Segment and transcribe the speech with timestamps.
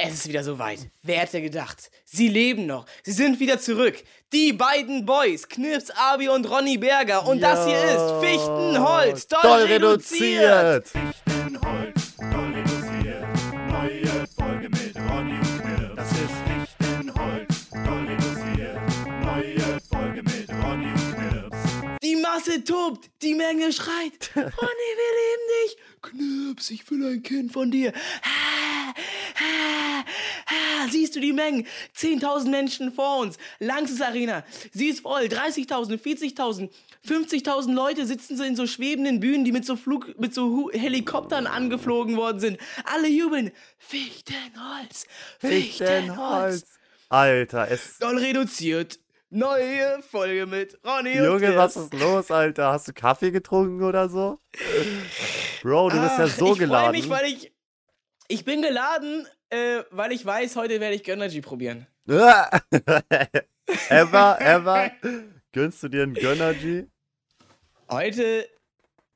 [0.00, 0.78] Es ist wieder soweit.
[1.02, 1.90] Wer hätte gedacht?
[2.04, 2.86] Sie leben noch.
[3.02, 3.96] Sie sind wieder zurück.
[4.32, 7.26] Die beiden Boys, Knips, Abi und Ronny Berger.
[7.26, 10.86] Und das hier ist Fichtenholz, doll, Doll reduziert.
[10.86, 10.88] reduziert.
[10.88, 13.24] Fichtenholz, doll reduziert.
[13.72, 15.96] Neue Folge mit Ronny und Knirps.
[15.96, 18.78] Das ist Fichtenholz, doll reduziert.
[19.24, 21.56] Neue Folge mit Ronny und Knirps.
[22.04, 24.30] Die Masse tobt, die Menge schreit.
[24.36, 25.76] Ronny, wir leben dich.
[26.02, 27.92] Knips, ich will ein Kind von dir.
[27.92, 28.94] Ha,
[29.34, 30.04] ha,
[30.46, 30.88] ha.
[30.90, 31.66] Siehst du die Mengen?
[31.96, 33.36] 10.000 Menschen vor uns.
[33.58, 34.44] Langsys Arena.
[34.72, 35.22] Sie ist voll.
[35.24, 36.70] 30.000, 40.000,
[37.06, 41.46] 50.000 Leute sitzen so in so schwebenden Bühnen, die mit so Flug, mit so Helikoptern
[41.46, 42.58] angeflogen worden sind.
[42.84, 43.50] Alle jubeln.
[43.78, 45.06] Fichtenholz.
[45.38, 46.64] Fichtenholz.
[47.08, 47.98] Alter, es.
[47.98, 48.98] Doll reduziert.
[49.30, 52.72] Neue Folge mit Ronny und Junge, was ist los, Alter?
[52.72, 54.40] Hast du Kaffee getrunken oder so?
[55.62, 56.86] Bro, du bist ja Ach, so ich geladen.
[56.86, 57.52] freu mich, weil ich.
[58.30, 61.86] Ich bin geladen, äh, weil ich weiß, heute werde ich Gönnergy probieren.
[63.88, 64.90] ever, ever.
[65.52, 66.86] Gönnst du dir einen Gönnergy?
[67.90, 68.46] Heute,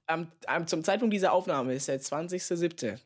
[0.06, 2.98] am, am, zum Zeitpunkt dieser Aufnahme, ist der 20.07.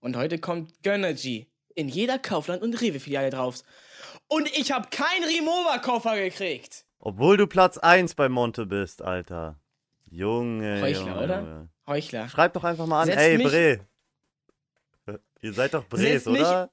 [0.00, 3.62] Und heute kommt Gönnergy in jeder Kaufland- und Rewe-Filiale drauf.
[4.34, 6.84] Und ich habe keinen Rimowa-Koffer gekriegt.
[6.98, 9.60] Obwohl du Platz 1 bei Monte bist, Alter.
[10.10, 10.80] Junge.
[10.80, 11.40] Heuchler, Junge, oder?
[11.40, 11.68] Junge.
[11.86, 12.28] Heuchler.
[12.28, 13.06] Schreib doch einfach mal an.
[13.06, 13.80] Setzt Ey, mich- Bre.
[15.42, 16.70] Ihr seid doch Bres, Setzt mich- oder?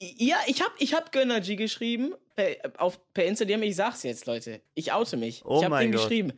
[0.00, 3.62] Ja, ich habe ich hab Gönnergy geschrieben per, auf, per Instagram.
[3.62, 4.60] Ich sag's jetzt, Leute.
[4.74, 5.44] Ich oute mich.
[5.44, 6.32] Oh ich mein ihm geschrieben.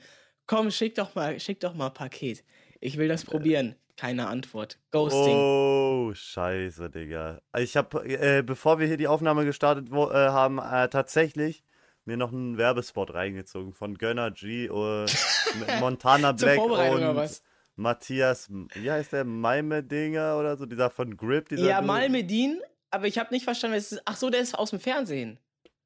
[0.47, 2.45] Komm, schick doch mal, schick doch mal Paket.
[2.81, 3.75] Ich will das probieren.
[3.97, 4.78] Keine Antwort.
[4.91, 5.37] Ghosting.
[5.37, 7.41] Oh, scheiße, Digga.
[7.56, 11.62] Ich hab, äh, bevor wir hier die Aufnahme gestartet wo, äh, haben, äh, tatsächlich
[12.05, 15.06] mir noch einen Werbespot reingezogen von Gönner G, äh,
[15.81, 17.42] Montana Black und?
[17.77, 21.81] Matthias, wie heißt der, Malmedinger oder so, dieser von Grip, dieser Ja.
[21.81, 24.00] Malmedin, aber ich habe nicht verstanden, ist.
[24.05, 25.39] Ach so, der ist aus dem Fernsehen.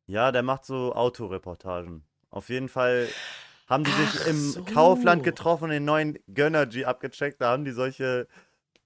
[0.06, 2.04] Ja, der macht so Autoreportagen.
[2.30, 3.08] Auf jeden Fall
[3.68, 4.64] haben die sich Ach im so.
[4.64, 7.40] Kaufland getroffen und den neuen Gönnergy abgecheckt.
[7.40, 8.26] Da haben die solche,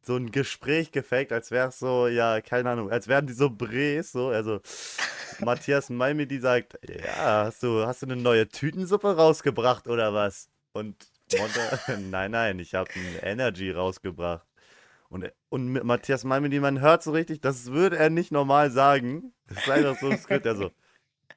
[0.02, 3.50] so ein Gespräch gefaked, als wäre es so, ja, keine Ahnung, als wären die so
[3.50, 4.60] Bres, so, also
[5.40, 10.48] Matthias Malmedy sagt, ja, hast du, hast du eine neue Tütensuppe rausgebracht oder was?
[10.72, 10.96] Und
[11.38, 11.78] Monta,
[12.10, 14.46] nein, nein, ich habe ein Energy rausgebracht.
[15.08, 19.34] Und, und Matthias Malmedy, man hört so richtig, das würde er nicht normal sagen.
[19.46, 20.70] Das ist einfach so ein Skript, der so,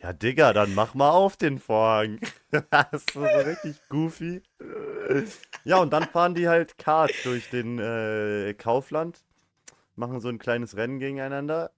[0.01, 2.19] ja, Digga, dann mach mal auf den Vorhang.
[2.51, 4.41] das ist so richtig goofy.
[5.63, 9.23] Ja, und dann fahren die halt Kart durch den äh, Kaufland,
[9.95, 11.71] machen so ein kleines Rennen gegeneinander.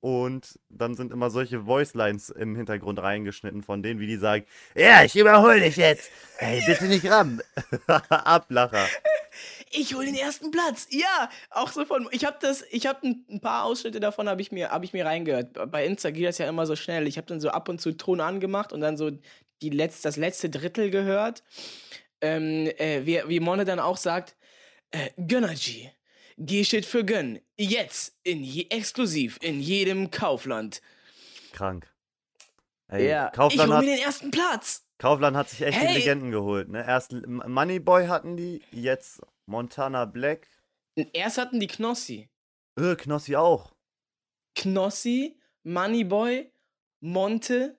[0.00, 5.02] Und dann sind immer solche Voicelines im Hintergrund reingeschnitten von denen, wie die sagen, ja,
[5.02, 6.10] ich überhole dich jetzt.
[6.36, 7.40] Ey, bitte nicht ran.
[7.86, 8.86] Ablacher.
[9.76, 10.86] Ich hole den ersten Platz.
[10.90, 12.08] Ja, auch so von.
[12.12, 12.64] Ich habe das.
[12.70, 15.70] Ich habe ein, ein paar Ausschnitte davon habe ich mir habe ich mir reingehört.
[15.70, 17.06] Bei Insta geht das ja immer so schnell.
[17.06, 19.10] Ich habe dann so ab und zu Ton angemacht und dann so
[19.62, 21.42] die letz, das letzte Drittel gehört.
[22.20, 24.36] Ähm, äh, wie, wie Monne dann auch sagt,
[24.90, 25.90] äh, Gönnergy.
[26.36, 27.40] G steht für Gönn.
[27.56, 30.82] Jetzt in je, exklusiv in jedem Kaufland.
[31.52, 31.88] Krank.
[32.88, 34.84] Ey, ja, ich Kaufland, hole hat, mir den ersten Platz.
[34.98, 35.98] Kaufland hat sich echt die Hey!
[35.98, 36.68] Legenden geholt.
[36.68, 36.84] Ne?
[36.86, 40.48] Erst Moneyboy hatten die, jetzt Montana Black.
[41.12, 42.28] Erst hatten die Knossi.
[42.78, 43.74] Äh, Knossi auch.
[44.54, 46.50] Knossi, Moneyboy,
[47.00, 47.76] Monte.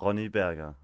[0.00, 0.76] Ronny Berger.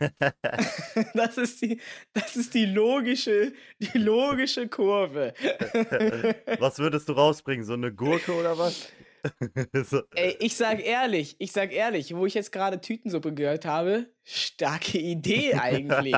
[1.14, 1.80] Das ist die,
[2.12, 5.32] das ist die logische, die logische Kurve.
[6.58, 7.64] was würdest du rausbringen?
[7.64, 8.88] So eine Gurke oder was?
[9.84, 14.06] so, Ey, ich sag ehrlich, ich sag ehrlich, wo ich jetzt gerade Tütensuppe gehört habe,
[14.22, 16.16] starke Idee eigentlich.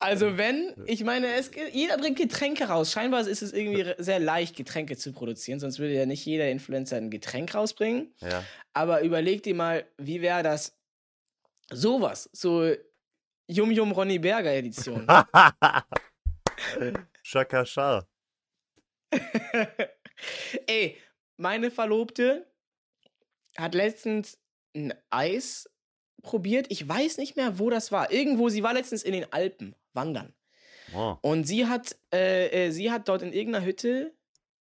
[0.00, 2.92] Also wenn, ich meine, es, jeder bringt Getränke raus.
[2.92, 6.96] Scheinbar ist es irgendwie sehr leicht, Getränke zu produzieren, sonst würde ja nicht jeder Influencer
[6.96, 8.12] ein Getränk rausbringen.
[8.20, 8.44] ja.
[8.74, 10.76] Aber überleg dir mal, wie wäre das?
[11.70, 12.74] Sowas, so
[13.46, 15.06] Yum Yum Ronny Berger Edition.
[17.22, 18.06] Shaka Shah.
[20.66, 20.98] Ey,
[21.36, 22.46] meine Verlobte
[23.56, 24.38] hat letztens
[24.74, 25.70] ein Eis
[26.22, 26.66] probiert.
[26.70, 28.10] Ich weiß nicht mehr, wo das war.
[28.10, 30.34] Irgendwo, sie war letztens in den Alpen wandern.
[30.94, 31.16] Oh.
[31.22, 34.12] Und sie hat, äh, äh, sie hat dort in irgendeiner Hütte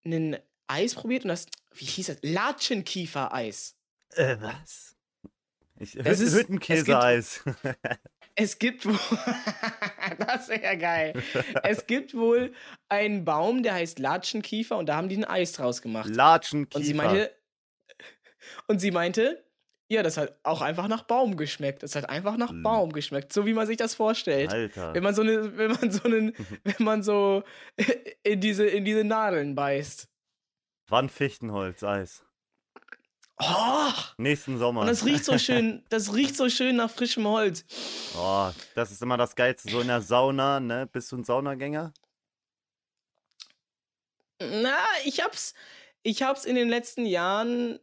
[0.06, 0.38] ein
[0.68, 2.18] Eis probiert und das, wie hieß das?
[2.22, 3.76] Latschenkiefer-Eis.
[4.16, 4.96] Äh, was?
[5.80, 7.44] Ich, Es ist- Hüttenkiesereis.
[8.36, 8.98] Es gibt wohl.
[10.20, 11.14] das wäre ja geil.
[11.64, 12.54] Es gibt wohl
[12.88, 16.10] einen Baum, der heißt Latschenkiefer und da haben die ein Eis draus gemacht.
[16.10, 16.80] Latschenkiefer.
[16.80, 17.36] Und sie meinte,
[18.68, 19.44] und sie meinte,
[19.92, 21.82] ja, das hat auch einfach nach Baum geschmeckt.
[21.84, 24.52] Das hat einfach nach L- Baum geschmeckt, so wie man sich das vorstellt.
[24.54, 24.94] Alter.
[24.94, 26.34] Wenn man so eine, wenn man so einen,
[26.64, 27.44] wenn man so
[28.24, 30.08] in diese, in diese Nadeln beißt.
[30.90, 32.24] Wann Fichtenholz, Eis.
[33.42, 34.82] Oh, Nächsten Sommer.
[34.82, 37.64] und das riecht so schön, das riecht so schön nach frischem Holz.
[38.18, 39.70] Oh, das ist immer das Geilste.
[39.72, 40.88] So in der Sauna, ne?
[40.92, 41.94] Bist du ein Saunagänger?
[44.42, 45.54] Na, ich hab's,
[46.04, 47.80] ich hab's in den letzten Jahren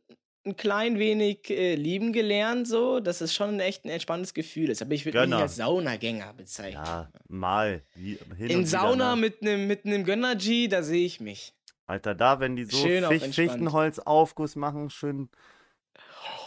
[0.47, 3.01] ein klein wenig äh, lieben gelernt, so.
[3.01, 4.71] Das ist schon echt ein entspanntes Gefühl.
[4.71, 4.81] ist.
[4.83, 6.85] Aber ich würde mich als Saunagänger bezeichnen.
[6.85, 7.83] Ja, mal.
[7.95, 11.53] Wie, hin In Sauna mit einem mit nem Gönner-G, da sehe ich mich.
[11.87, 13.35] Alter, da, wenn die so Schön auf Ficht.
[13.35, 15.29] Fichtenholzaufguss machen, schön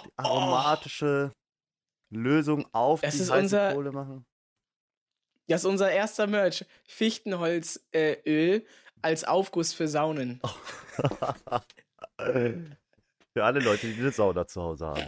[0.05, 1.31] die aromatische
[2.09, 4.25] Lösung auf Das die ist unser- Kohle machen.
[5.47, 6.65] Das ist unser erster Merch.
[6.87, 8.61] Fichtenholzöl äh,
[9.01, 10.41] als Aufguss für Saunen.
[13.39, 15.01] Für alle Leute, die eine Sauna zu Hause haben.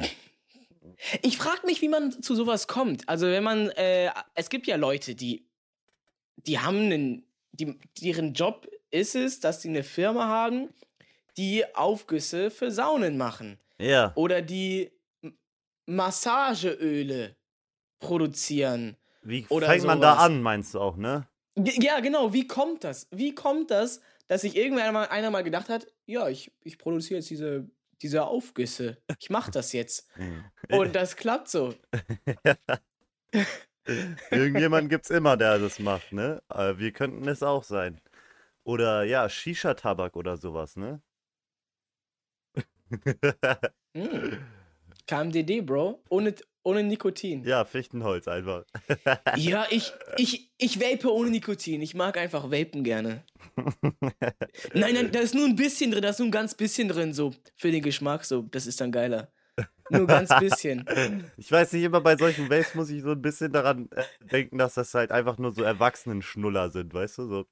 [1.21, 3.09] Ich frage mich, wie man zu sowas kommt.
[3.09, 5.45] Also wenn man, äh, es gibt ja Leute, die,
[6.37, 10.69] die haben einen, die, deren Job ist es, dass die eine Firma haben,
[11.35, 13.59] die Aufgüsse für Saunen machen.
[13.77, 14.91] Ja, Oder die
[15.85, 17.35] Massageöle
[17.99, 18.95] produzieren.
[19.23, 20.25] wie oder fängt man da sowas.
[20.25, 21.27] an, meinst du auch, ne?
[21.57, 22.31] Ja, genau.
[22.31, 23.09] Wie kommt das?
[23.11, 23.99] Wie kommt das,
[24.29, 27.69] dass sich irgendwann einer mal gedacht hat, ja, ich, ich produziere jetzt diese,
[28.01, 28.97] diese Aufgüsse.
[29.19, 30.07] Ich mache das jetzt.
[30.69, 31.73] Und das klappt so.
[34.31, 36.41] Irgendjemand gibt's immer, der das macht, ne?
[36.47, 37.99] Aber wir könnten es auch sein.
[38.63, 41.01] Oder ja, Shisha-Tabak oder sowas, ne?
[43.93, 44.37] Hm.
[45.07, 46.03] KMDD, Bro.
[46.09, 47.43] Ohne, ohne Nikotin.
[47.43, 48.63] Ja, Fichtenholz einfach.
[49.35, 51.81] Ja, ich, ich, ich vape ohne Nikotin.
[51.81, 53.23] Ich mag einfach vapen gerne.
[54.73, 57.13] Nein, nein, da ist nur ein bisschen drin, da ist nur ein ganz bisschen drin,
[57.13, 58.43] so für den Geschmack, so.
[58.43, 59.31] Das ist dann geiler.
[59.89, 60.85] Nur ganz bisschen.
[61.37, 64.57] Ich weiß nicht, immer bei solchen Waves muss ich so ein bisschen daran äh, denken,
[64.57, 67.27] dass das halt einfach nur so Erwachsenen-Schnuller sind, weißt du?
[67.27, 67.45] So.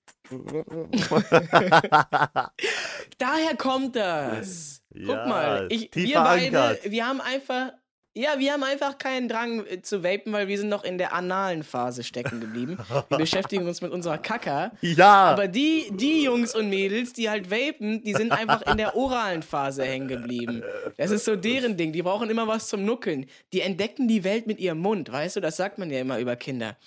[3.17, 4.81] Daher kommt das.
[4.94, 7.73] Guck Ja, mal, ich, wir beide, wir haben einfach,
[8.15, 11.13] ja, wir haben einfach keinen Drang äh, zu vapen, weil wir sind noch in der
[11.13, 12.77] analen Phase stecken geblieben.
[13.09, 14.71] Wir beschäftigen uns mit unserer Kacker.
[14.81, 15.31] Ja!
[15.31, 19.44] Aber die, die Jungs und Mädels, die halt vapen, die sind einfach in der oralen
[19.44, 20.63] Phase hängen geblieben.
[20.97, 21.94] Das ist so deren Ding.
[21.94, 23.27] Die brauchen immer was zum Nuckeln.
[23.53, 25.39] Die entdecken die Welt mit ihrem Mund, weißt du?
[25.39, 26.77] Das sagt man ja immer über Kinder.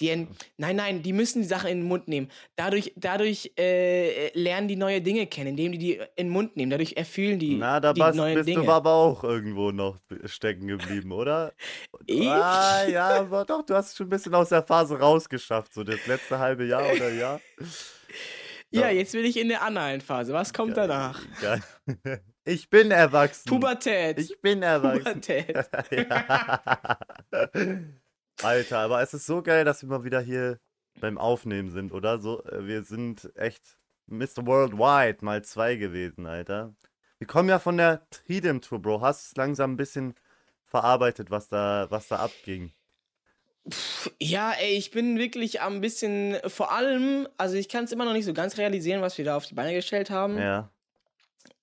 [0.00, 2.30] Die en nein, nein, die müssen die Sache in den Mund nehmen.
[2.56, 6.70] Dadurch, dadurch äh, lernen die neue Dinge kennen, indem die die in den Mund nehmen.
[6.70, 8.64] Dadurch erfüllen die Na, da die bist, neuen bist Dinge.
[8.64, 11.52] du aber auch irgendwo noch stecken geblieben, oder?
[12.06, 12.26] Ich?
[12.26, 16.06] Ah, ja, aber doch, du hast schon ein bisschen aus der Phase rausgeschafft, so das
[16.06, 17.40] letzte halbe Jahr oder Jahr.
[18.70, 20.32] ja, jetzt bin ich in der analen Phase.
[20.32, 21.20] Was kommt danach?
[21.40, 21.62] Geil.
[22.42, 23.48] Ich bin erwachsen.
[23.48, 24.18] Pubertät.
[24.18, 25.04] Ich bin erwachsen.
[25.04, 25.54] Pubertät.
[25.92, 26.98] Ja.
[28.42, 30.58] Alter, aber es ist so geil, dass wir mal wieder hier
[31.00, 32.20] beim Aufnehmen sind, oder?
[32.20, 34.46] So, äh, wir sind echt Mr.
[34.46, 36.74] Worldwide mal zwei gewesen, Alter.
[37.18, 39.02] Wir kommen ja von der Tridem Tour, Bro.
[39.02, 40.14] Hast es langsam ein bisschen
[40.64, 42.72] verarbeitet, was da, was da abging.
[44.18, 48.14] Ja, ey, ich bin wirklich am bisschen, vor allem, also ich kann es immer noch
[48.14, 50.38] nicht so ganz realisieren, was wir da auf die Beine gestellt haben.
[50.38, 50.70] Ja.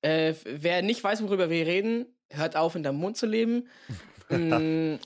[0.01, 3.67] Äh, wer nicht weiß, worüber wir reden, hört auf, in deinem Mund zu leben.
[4.29, 4.97] Mm.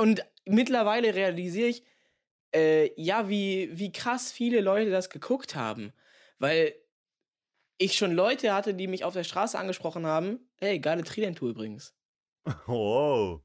[0.00, 1.84] Und mittlerweile realisiere ich,
[2.54, 5.92] äh, ja, wie, wie krass viele Leute das geguckt haben.
[6.38, 6.74] Weil
[7.78, 10.40] ich schon Leute hatte, die mich auf der Straße angesprochen haben.
[10.56, 11.94] Hey, geile Trident-Tour übrigens.
[12.66, 13.40] Wow.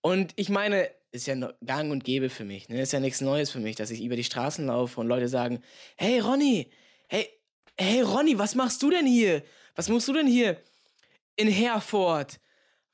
[0.00, 2.68] Und ich meine, ist ja gang und gäbe für mich.
[2.68, 2.80] Ne?
[2.80, 5.62] Ist ja nichts Neues für mich, dass ich über die Straßen laufe und Leute sagen:
[5.96, 6.70] Hey Ronny,
[7.08, 7.28] hey,
[7.78, 9.42] hey Ronny, was machst du denn hier?
[9.74, 10.60] Was machst du denn hier
[11.36, 12.38] in Herford?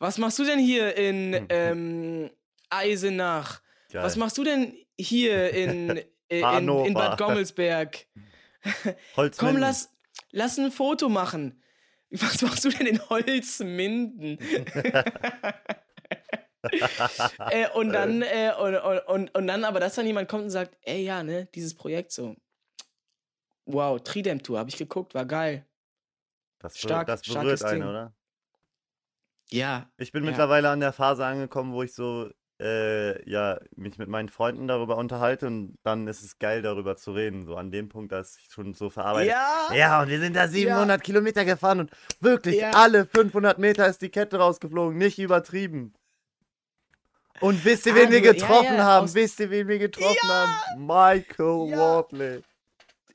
[0.03, 2.31] Was machst du denn hier in ähm,
[2.71, 3.63] Eisenach?
[3.93, 4.03] Geil.
[4.03, 6.93] Was machst du denn hier in, äh, in, in Hannover.
[6.93, 8.07] Bad Gommelsberg?
[8.83, 9.61] Komm, Holzminden.
[9.61, 9.95] lass,
[10.33, 11.63] lass ein Foto machen.
[12.11, 14.39] Was machst du denn in Holzminden?
[17.51, 20.51] äh, und dann, äh, und, und, und, und dann aber, dass dann jemand kommt und
[20.51, 22.35] sagt, ey, ja, ne, dieses Projekt so.
[23.67, 25.65] Wow, Tridem Tour, habe ich geguckt, war geil.
[26.59, 28.13] Das, stark- das berührt einen, oder?
[29.53, 30.31] Ja, Ich bin Ja.
[30.31, 32.29] mittlerweile an der Phase angekommen, wo ich so,
[32.61, 37.13] äh, ja, mich mit meinen Freunden darüber unterhalte und dann ist es geil, darüber zu
[37.13, 37.45] reden.
[37.45, 39.29] So an dem Punkt, dass ich schon so verarbeite.
[39.31, 41.91] ja, Ja, und wir sind da 700 Kilometer gefahren und
[42.21, 42.71] wirklich Ja.
[42.71, 45.95] alle 500 Meter ist die Kette rausgeflogen, nicht übertrieben.
[47.41, 49.05] Und wisst ihr, wen wir du- ja, getroffen ja, haben?
[49.05, 50.87] aus- Wisst ihr, wen wir getroffen haben?
[50.87, 51.79] Michael Ja.
[51.79, 52.43] Wardley.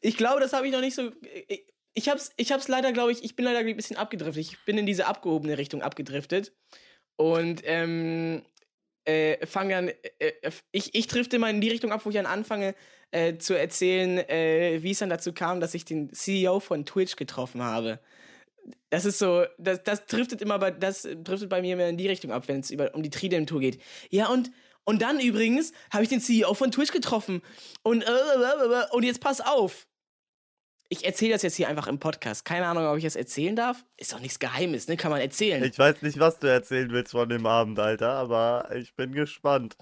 [0.01, 1.12] Ich glaube, das habe ich noch nicht so.
[1.48, 1.65] Ich,
[1.98, 4.46] ich hab's, ich hab's leider, glaube ich, ich bin leider ein bisschen abgedriftet.
[4.46, 6.54] Ich bin in diese abgehobene Richtung abgedriftet.
[7.16, 8.44] Und ähm,
[9.04, 9.88] äh, fange dann.
[9.88, 12.75] Äh, äh, ich, ich drifte mal in die Richtung ab, wo ich dann anfange,
[13.10, 17.16] äh, zu erzählen, äh, wie es dann dazu kam, dass ich den CEO von Twitch
[17.16, 18.00] getroffen habe.
[18.92, 22.08] Das ist so, das, das driftet immer bei, das driftet bei mir immer in die
[22.08, 23.82] Richtung ab, wenn es um die Tridem-Tour geht.
[24.12, 24.51] Ja, und,
[24.84, 27.42] und dann übrigens habe ich den CEO von Twitch getroffen.
[27.82, 28.08] Und, äh,
[28.92, 29.88] und jetzt pass auf.
[30.89, 32.46] Ich erzähle das jetzt hier einfach im Podcast.
[32.46, 33.84] Keine Ahnung, ob ich das erzählen darf.
[33.98, 34.96] Ist doch nichts Geheimes, ne?
[34.96, 35.62] Kann man erzählen.
[35.63, 39.75] Ich weiß nicht, was du erzählen willst von dem Abend, Alter, aber ich bin gespannt.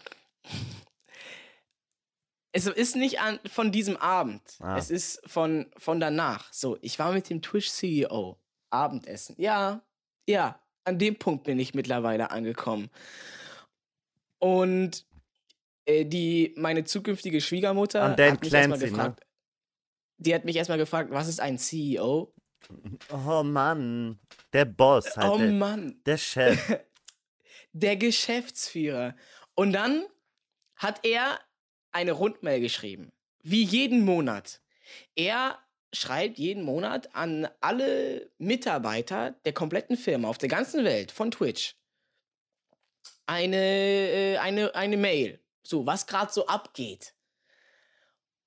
[2.51, 4.41] Es ist nicht an, von diesem Abend.
[4.59, 4.77] Ah.
[4.77, 6.51] Es ist von, von danach.
[6.51, 8.39] So, ich war mit dem Twitch-CEO
[8.71, 9.35] Abendessen.
[9.37, 9.81] Ja,
[10.27, 12.89] ja, an dem Punkt bin ich mittlerweile angekommen.
[14.39, 15.05] Und
[15.85, 19.15] äh, die, meine zukünftige Schwiegermutter An Dan hat mich erstmal Clancy, ne?
[20.17, 22.33] Die hat mich erstmal gefragt, was ist ein CEO?
[23.11, 24.19] Oh Mann.
[24.53, 25.29] Der Boss halt.
[25.29, 26.79] oh der, Mann, der Chef.
[27.73, 29.15] der Geschäftsführer.
[29.53, 30.05] Und dann
[30.75, 31.39] hat er
[31.91, 33.11] eine Rundmail geschrieben.
[33.41, 34.61] Wie jeden Monat.
[35.15, 35.59] Er
[35.93, 41.75] schreibt jeden Monat an alle Mitarbeiter der kompletten Firma auf der ganzen Welt von Twitch
[43.27, 45.39] eine, äh, eine, eine Mail.
[45.63, 47.15] So, was gerade so abgeht.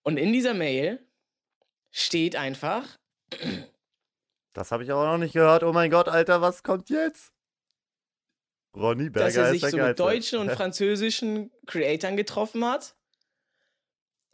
[0.03, 1.07] Und in dieser Mail
[1.91, 2.99] steht einfach,
[4.53, 5.63] Das habe ich aber noch nicht gehört.
[5.63, 7.33] Oh mein Gott, Alter, was kommt jetzt?
[8.77, 12.95] Ronny Berger dass er sich so mit deutschen und französischen Creatoren getroffen hat.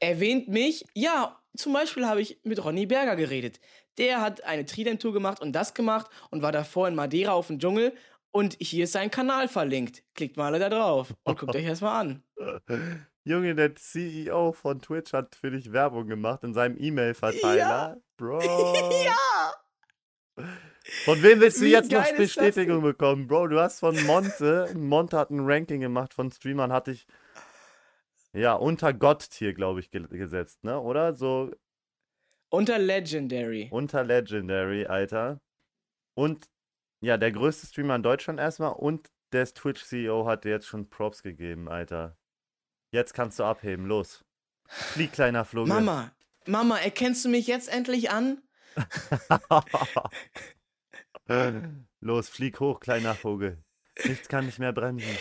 [0.00, 3.60] Erwähnt mich, ja, zum Beispiel habe ich mit Ronny Berger geredet.
[3.96, 7.58] Der hat eine Trident-Tour gemacht und das gemacht und war davor in Madeira auf dem
[7.58, 7.96] Dschungel.
[8.32, 10.02] Und hier ist sein Kanal verlinkt.
[10.14, 12.22] Klickt mal alle da drauf und guckt euch erstmal an.
[13.26, 17.98] Junge, der CEO von Twitch hat für dich Werbung gemacht in seinem E-Mail-Verteiler.
[18.18, 18.40] Bro.
[19.04, 20.44] ja!
[21.04, 23.48] Von wem willst du Wie jetzt noch Bestätigung bekommen, Bro?
[23.48, 27.06] Du hast von Monte, Monte hat ein Ranking gemacht von Streamern, hat dich
[28.34, 30.78] ja unter Gott-Tier, glaube ich, ge gesetzt, ne?
[30.78, 31.14] Oder?
[31.14, 31.50] So
[32.50, 33.68] Unter Legendary.
[33.70, 35.40] unter Legendary, Alter.
[36.14, 36.44] Und
[37.00, 41.22] ja, der größte Streamer in Deutschland erstmal und der Twitch-CEO hat dir jetzt schon Props
[41.22, 42.18] gegeben, Alter.
[42.94, 44.24] Jetzt kannst du abheben, los.
[44.68, 45.66] Flieg, kleiner Vogel.
[45.66, 46.12] Mama,
[46.46, 48.40] Mama, erkennst du mich jetzt endlich an?
[52.00, 53.60] los, flieg hoch, kleiner Vogel.
[54.04, 55.18] Nichts kann nicht mehr bremsen.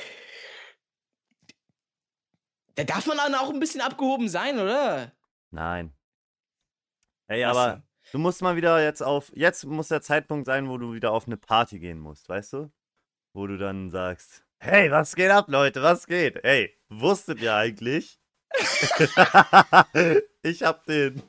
[2.76, 5.12] Da darf man dann auch ein bisschen abgehoben sein, oder?
[5.50, 5.96] Nein.
[7.26, 7.84] Ey, Was aber denn?
[8.12, 9.32] du musst mal wieder jetzt auf.
[9.36, 12.72] Jetzt muss der Zeitpunkt sein, wo du wieder auf eine Party gehen musst, weißt du?
[13.34, 15.82] Wo du dann sagst: Hey, was geht ab, Leute?
[15.82, 16.40] Was geht?
[16.44, 18.20] Hey, wusstet ihr eigentlich?
[20.44, 21.22] ich hab den.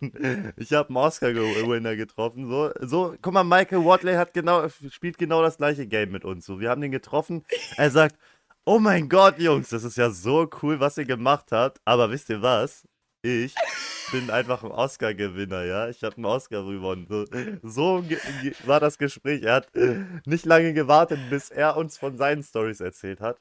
[0.57, 2.49] Ich hab einen Oscar-Winner getroffen.
[2.49, 6.45] So, so, guck mal, Michael Watley hat genau, spielt genau das gleiche Game mit uns.
[6.45, 7.45] So, wir haben den getroffen.
[7.77, 8.17] Er sagt:
[8.67, 11.81] Oh mein Gott, Jungs, das ist ja so cool, was ihr gemacht habt.
[11.85, 12.87] Aber wisst ihr was?
[13.27, 13.55] Ich
[14.13, 15.89] bin einfach ein Oscar-Gewinner, ja.
[15.89, 17.07] Ich habe einen Oscar gewonnen.
[17.09, 17.25] So,
[17.63, 18.05] so
[18.67, 19.43] war das Gespräch.
[19.43, 19.69] Er hat
[20.27, 23.39] nicht lange gewartet, bis er uns von seinen Stories erzählt hat.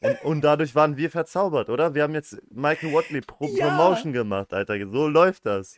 [0.00, 1.94] Und, und dadurch waren wir verzaubert, oder?
[1.94, 3.68] Wir haben jetzt Michael Watley Pro Ja.
[3.68, 4.78] Promotion gemacht, Alter.
[4.90, 5.76] So läuft das.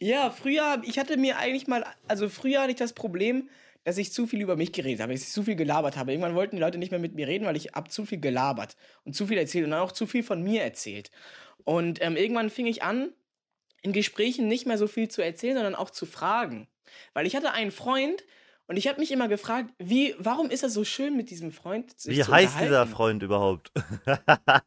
[0.00, 3.48] Ja, früher, ich hatte mir eigentlich mal, also früher hatte ich das Problem,
[3.84, 6.10] dass ich zu viel über mich geredet habe, dass ich zu viel gelabert habe.
[6.10, 8.76] Irgendwann wollten die Leute nicht mehr mit mir reden, weil ich hab zu viel gelabert
[9.04, 11.10] und zu viel erzählt und dann auch zu viel von mir erzählt.
[11.64, 13.12] Und ähm, irgendwann fing ich an,
[13.82, 16.68] in Gesprächen nicht mehr so viel zu erzählen, sondern auch zu fragen.
[17.14, 18.24] Weil ich hatte einen Freund
[18.70, 21.98] und ich habe mich immer gefragt, wie, warum ist das so schön mit diesem Freund?
[21.98, 22.86] Sich Wie zu heißt dieser?
[22.86, 23.72] Freund überhaupt?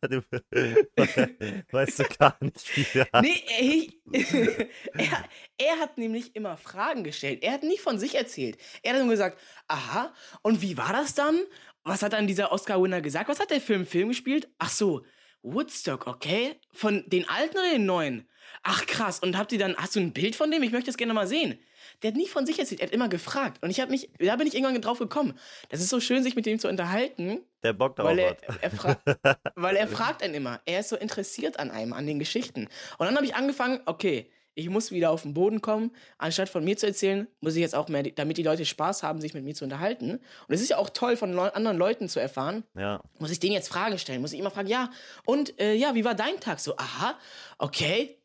[0.01, 0.23] du,
[1.71, 3.23] weißt du gar nicht, wie der heißt.
[3.23, 4.67] Nee, er,
[4.97, 5.25] er,
[5.59, 7.43] er hat nämlich immer Fragen gestellt.
[7.43, 8.57] Er hat nicht von sich erzählt.
[8.81, 11.39] Er hat nur gesagt, aha, und wie war das dann?
[11.83, 13.29] Was hat dann dieser Oscar-Winner gesagt?
[13.29, 14.49] Was hat der Film Film gespielt?
[14.57, 15.03] Ach so,
[15.43, 16.55] Woodstock, okay?
[16.71, 18.27] Von den alten oder den neuen?
[18.63, 20.61] Ach krass, und habt ihr dann, hast du ein Bild von dem?
[20.63, 21.57] Ich möchte das gerne mal sehen.
[22.01, 23.61] Der hat nie von sich erzählt, er hat immer gefragt.
[23.61, 25.37] Und ich habe mich, da bin ich irgendwann drauf gekommen.
[25.69, 29.37] Das ist so schön, sich mit dem zu unterhalten, Der Bock darauf weil er, er,
[29.55, 30.61] weil er fragt einen immer.
[30.65, 32.67] Er ist so interessiert an einem, an den Geschichten.
[32.97, 35.91] Und dann habe ich angefangen, okay, ich muss wieder auf den Boden kommen.
[36.17, 39.21] Anstatt von mir zu erzählen, muss ich jetzt auch mehr, damit die Leute Spaß haben,
[39.21, 40.11] sich mit mir zu unterhalten.
[40.11, 42.63] Und es ist ja auch toll, von Leu anderen Leuten zu erfahren.
[42.75, 43.01] Ja.
[43.19, 44.21] Muss ich denen jetzt Fragen stellen?
[44.21, 44.89] Muss ich immer fragen, ja,
[45.25, 46.59] und äh, ja, wie war dein Tag?
[46.59, 47.17] So, aha,
[47.57, 48.17] okay.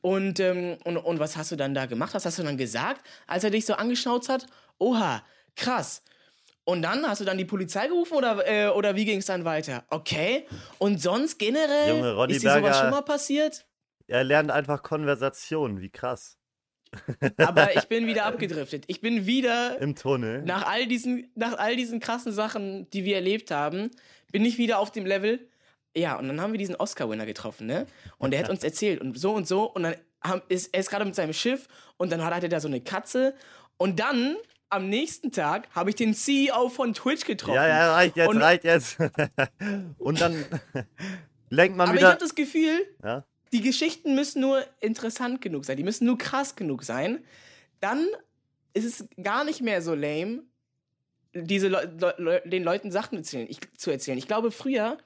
[0.00, 2.14] Und, ähm, und, und was hast du dann da gemacht?
[2.14, 4.46] Was hast du dann gesagt, als er dich so angeschnauzt hat?
[4.78, 5.22] Oha,
[5.56, 6.02] krass.
[6.64, 9.44] Und dann hast du dann die Polizei gerufen oder, äh, oder wie ging es dann
[9.44, 9.84] weiter?
[9.90, 10.46] Okay.
[10.78, 13.66] Und sonst generell Junge, ist dir sowas Berger- schon mal passiert?
[14.06, 16.36] Er lernt einfach Konversation, wie krass.
[17.38, 18.84] Aber ich bin wieder abgedriftet.
[18.86, 20.42] Ich bin wieder Im Tunnel.
[20.42, 23.90] nach all diesen nach all diesen krassen Sachen, die wir erlebt haben,
[24.30, 25.48] bin ich wieder auf dem Level.
[25.96, 27.86] ja, und dann haben wir diesen Oscar-Winner getroffen, ne?
[28.18, 29.64] Und der hat uns erzählt und so und so.
[29.64, 32.60] Und dann haben, ist er ist gerade mit seinem Schiff und dann hat er da
[32.60, 33.34] so eine Katze.
[33.76, 34.36] Und dann
[34.70, 37.54] am nächsten Tag habe ich den CEO von Twitch getroffen.
[37.56, 38.98] Ja, ja, reicht jetzt, Und- reicht jetzt.
[39.98, 40.44] Und dann
[41.48, 42.10] lenkt man Aber ich wieder.
[42.10, 43.24] habe das Gefühl, Ja?
[43.54, 45.76] Die Geschichten müssen nur interessant genug sein.
[45.76, 47.24] Die müssen nur krass genug sein.
[47.78, 48.04] Dann
[48.72, 50.42] ist es gar nicht mehr so lame,
[51.32, 54.18] diese Leu Leu Leu den Leuten Sachen erzählen, ich, zu erzählen.
[54.18, 54.98] Ich glaube, früher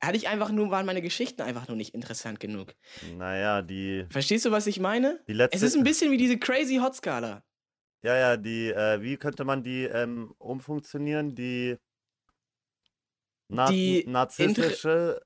[0.00, 2.74] hatte ich einfach nur, waren meine Geschichten einfach nur nicht interessant genug.
[3.16, 5.20] Naja, die, Verstehst du, was ich meine?
[5.26, 5.56] die letzte.
[5.56, 7.42] Es ist ein bisschen wie diese crazy Hot Skala.
[8.02, 11.34] Ja, ja, die, äh, wie könnte man die ähm, umfunktionieren?
[11.34, 11.76] Die,
[13.54, 15.20] na Die narzisstische.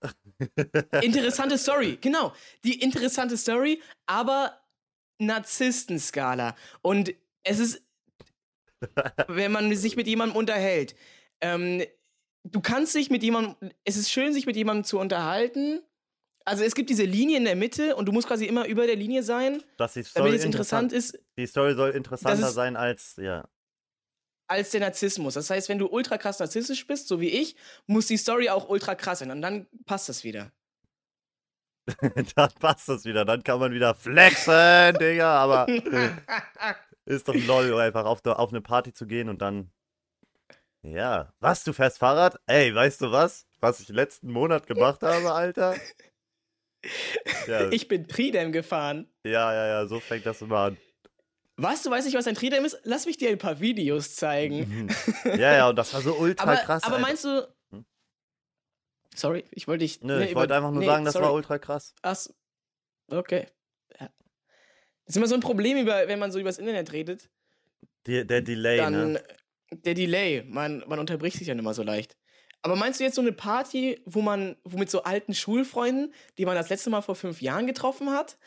[1.03, 2.33] Interessante Story, genau.
[2.65, 4.61] Die interessante Story, aber
[5.19, 6.55] Narzissten-Skala.
[6.83, 7.83] Und es ist,
[9.29, 10.95] wenn man sich mit jemandem unterhält,
[11.41, 11.83] ähm,
[12.45, 15.83] du kannst dich mit jemandem, es ist schön, sich mit jemandem zu unterhalten.
[16.45, 18.97] Also es gibt diese Linie in der Mitte und du musst quasi immer über der
[18.97, 23.17] Linie sein, dass die Story damit es interessant ist, Die Story soll interessanter sein als,
[23.17, 23.47] ja.
[24.49, 25.35] Als der Narzissmus.
[25.35, 27.55] Das heißt, wenn du ultra krass narzisstisch bist, so wie ich,
[27.87, 30.51] muss die Story auch ultra krass sein und dann passt das wieder.
[32.37, 33.25] dann passt das wieder.
[33.25, 35.39] Dann kann man wieder flexen, Digga.
[35.39, 35.67] Aber
[37.05, 39.71] ist doch lol, einfach auf, auf eine Party zu gehen und dann.
[40.83, 41.33] Ja.
[41.41, 42.39] Was, du fährst Fahrrad?
[42.47, 43.47] Ey, weißt du was?
[43.61, 45.77] Was ich letzten Monat gemacht habe, Alter?
[47.47, 49.11] Ja, Ich bin Tridem gefahren.
[49.25, 50.77] ja, ja, ja, so fängt das immer an.
[51.61, 52.79] Was, du weißt nicht, was ein Tridem ist?
[52.85, 54.87] Lass mich dir ein paar Videos zeigen.
[54.87, 54.89] Mhm.
[55.41, 56.85] Ja, ja, und das war so ultra aber, krass.
[56.85, 57.07] aber Alter.
[57.07, 57.49] meinst du.
[57.73, 57.85] Hm?
[59.15, 60.01] Sorry, ich wollte dich.
[60.03, 61.27] Nö, nee, ich über- wollte einfach nur nee, sagen, das sorry.
[61.27, 61.95] war ultra krass.
[62.03, 62.17] Ach,
[63.11, 63.49] okay.
[64.01, 64.09] Ja.
[65.05, 67.29] Das ist immer so ein Problem, über, wenn man so übers Internet redet.
[68.07, 69.25] Die, der Delay, Dann ne?
[69.73, 70.45] der Delay.
[70.47, 72.17] Man, man unterbricht sich dann immer so leicht.
[72.63, 76.47] Aber meinst du jetzt so eine Party, wo man, wo mit so alten Schulfreunden, die
[76.47, 78.39] man das letzte Mal vor fünf Jahren getroffen hat?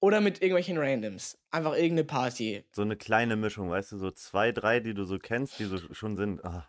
[0.00, 1.38] Oder mit irgendwelchen Randoms?
[1.50, 2.64] Einfach irgendeine Party.
[2.72, 5.78] So eine kleine Mischung, weißt du, so zwei, drei, die du so kennst, die so
[5.92, 6.42] schon sind.
[6.44, 6.68] Ah.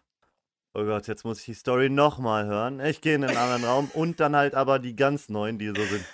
[0.74, 2.79] Oh Gott, jetzt muss ich die Story nochmal hören.
[2.82, 5.74] Ich gehe in einen anderen Raum und dann halt aber die ganz neuen, die so
[5.84, 6.05] sind.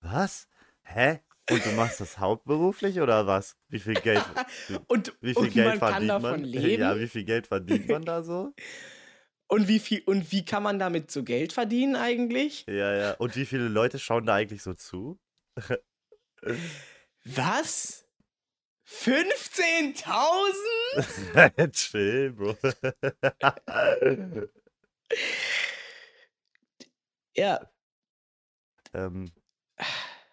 [0.00, 0.48] Was?
[0.82, 1.20] Hä?
[1.50, 3.56] Und du machst das hauptberuflich oder was?
[3.68, 4.24] Wie viel Geld,
[4.88, 6.44] Und, wie viel und Geld man kann verdient davon man?
[6.44, 6.82] leben.
[6.82, 8.54] Ja, wie viel Geld verdient man da so?
[9.46, 12.64] Und wie viel und wie kann man damit so Geld verdienen eigentlich?
[12.66, 13.12] Ja, ja.
[13.14, 15.18] Und wie viele Leute schauen da eigentlich so zu?
[17.24, 18.04] Was?
[18.86, 21.72] 15.000?
[21.72, 22.56] Chill, Bro.
[27.36, 27.60] Ja,
[28.94, 29.30] ähm,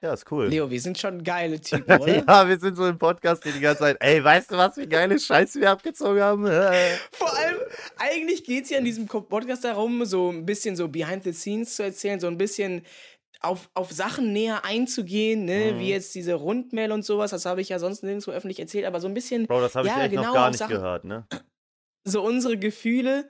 [0.02, 0.48] ja, ist cool.
[0.48, 2.24] Leo, wir sind schon geile Typen, oder?
[2.26, 3.98] Ja, wir sind so im Podcast hier die ganze Zeit.
[4.00, 6.46] Ey, weißt du was, wie geile Scheiße wir abgezogen haben?
[7.12, 7.58] Vor allem,
[7.98, 11.76] eigentlich geht es ja in diesem Podcast darum, so ein bisschen so behind the scenes
[11.76, 12.84] zu erzählen, so ein bisschen
[13.42, 15.74] auf, auf Sachen näher einzugehen, ne?
[15.74, 15.80] Mhm.
[15.80, 19.00] wie jetzt diese Rundmail und sowas, das habe ich ja sonst nirgendwo öffentlich erzählt, aber
[19.00, 20.76] so ein bisschen Bro, das habe ich Ja, echt noch genau, gar auf nicht Sachen-
[20.76, 21.26] gehört, ne?
[22.08, 23.28] so unsere Gefühle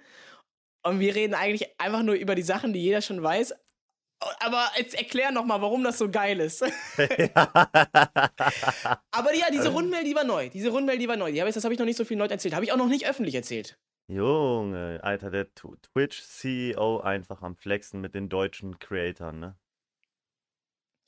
[0.86, 3.54] und wir reden eigentlich einfach nur über die Sachen, die jeder schon weiß.
[4.40, 6.62] Aber jetzt erklär noch mal, warum das so geil ist.
[9.12, 10.50] Aber ja, diese Rundmail, die war neu.
[10.50, 11.32] Diese Rundmail, die war neu.
[11.32, 12.54] Die hab ich, das habe ich noch nicht so vielen Leuten erzählt.
[12.54, 13.80] Habe ich auch noch nicht öffentlich erzählt.
[14.12, 19.56] Junge, Alter, der Twitch-CEO einfach am Flexen mit den deutschen Creatoren, ne?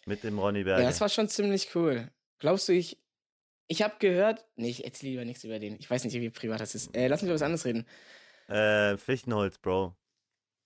[0.05, 0.81] Mit dem Ronny Berger.
[0.83, 2.09] Ja, das war schon ziemlich cool.
[2.39, 2.97] Glaubst du, ich.
[3.69, 4.45] Ich habe gehört.
[4.55, 5.77] Nee, ich erzähle lieber nichts über den.
[5.79, 6.95] Ich weiß nicht, wie privat das ist.
[6.95, 7.85] Äh, lass mich über was anderes reden.
[8.47, 9.95] äh, Fichtenholz, Bro.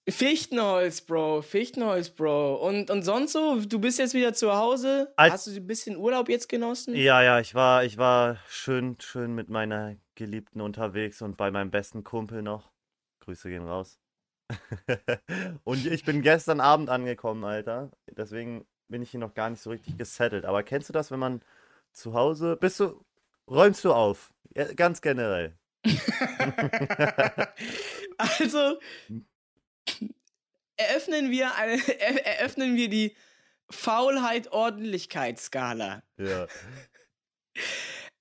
[0.10, 1.42] Fichtenholz, Bro.
[1.42, 2.56] Fichtenholz, Bro.
[2.68, 3.60] Und, und sonst so?
[3.60, 5.14] Du bist jetzt wieder zu Hause.
[5.18, 6.96] Als- Hast du ein bisschen Urlaub jetzt genossen?
[6.96, 11.72] Ja, ja, ich war, ich war schön, schön mit meiner Geliebten unterwegs und bei meinem
[11.72, 12.72] besten Kumpel noch.
[13.20, 14.00] Grüße gehen raus.
[15.66, 17.92] und ich bin gestern Abend angekommen, Alter.
[18.10, 20.46] Deswegen bin ich hier noch gar nicht so richtig gesettelt.
[20.46, 21.42] Aber kennst du das, wenn man
[21.92, 23.04] zu Hause bist du,
[23.48, 24.34] räumst du auf?
[24.56, 25.58] Ja, ganz generell.
[28.20, 28.80] Also
[30.76, 33.16] eröffnen wir eine, er, eröffnen wir die
[33.70, 36.02] Faulheit-Ordentlichkeit-Skala.
[36.18, 36.48] Ja.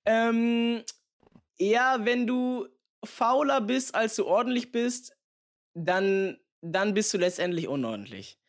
[0.09, 0.85] Ähm,
[1.59, 2.69] ja, wenn du
[3.03, 5.17] fauler bist, als du ordentlich bist,
[5.73, 8.39] dann, dann bist du letztendlich unordentlich.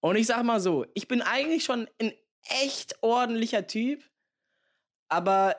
[0.00, 2.12] Und ich sag mal so, ich bin eigentlich schon ein
[2.48, 4.02] echt ordentlicher Typ,
[5.08, 5.56] aber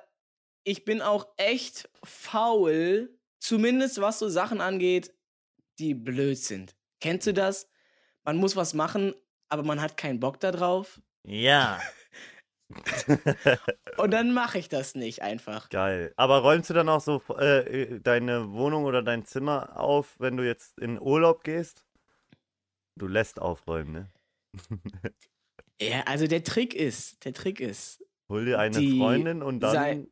[0.63, 5.13] ich bin auch echt faul, zumindest was so Sachen angeht,
[5.79, 6.75] die blöd sind.
[6.99, 7.69] Kennst du das?
[8.23, 9.15] Man muss was machen,
[9.49, 11.01] aber man hat keinen Bock da drauf.
[11.23, 11.79] Ja.
[13.97, 15.69] Und dann mache ich das nicht einfach.
[15.69, 16.13] Geil.
[16.15, 20.45] Aber räumst du dann auch so äh, deine Wohnung oder dein Zimmer auf, wenn du
[20.45, 21.85] jetzt in Urlaub gehst?
[22.95, 24.11] Du lässt aufräumen, ne?
[25.81, 30.07] Ja, also der Trick ist, der Trick ist, Hol dir eine Freundin und dann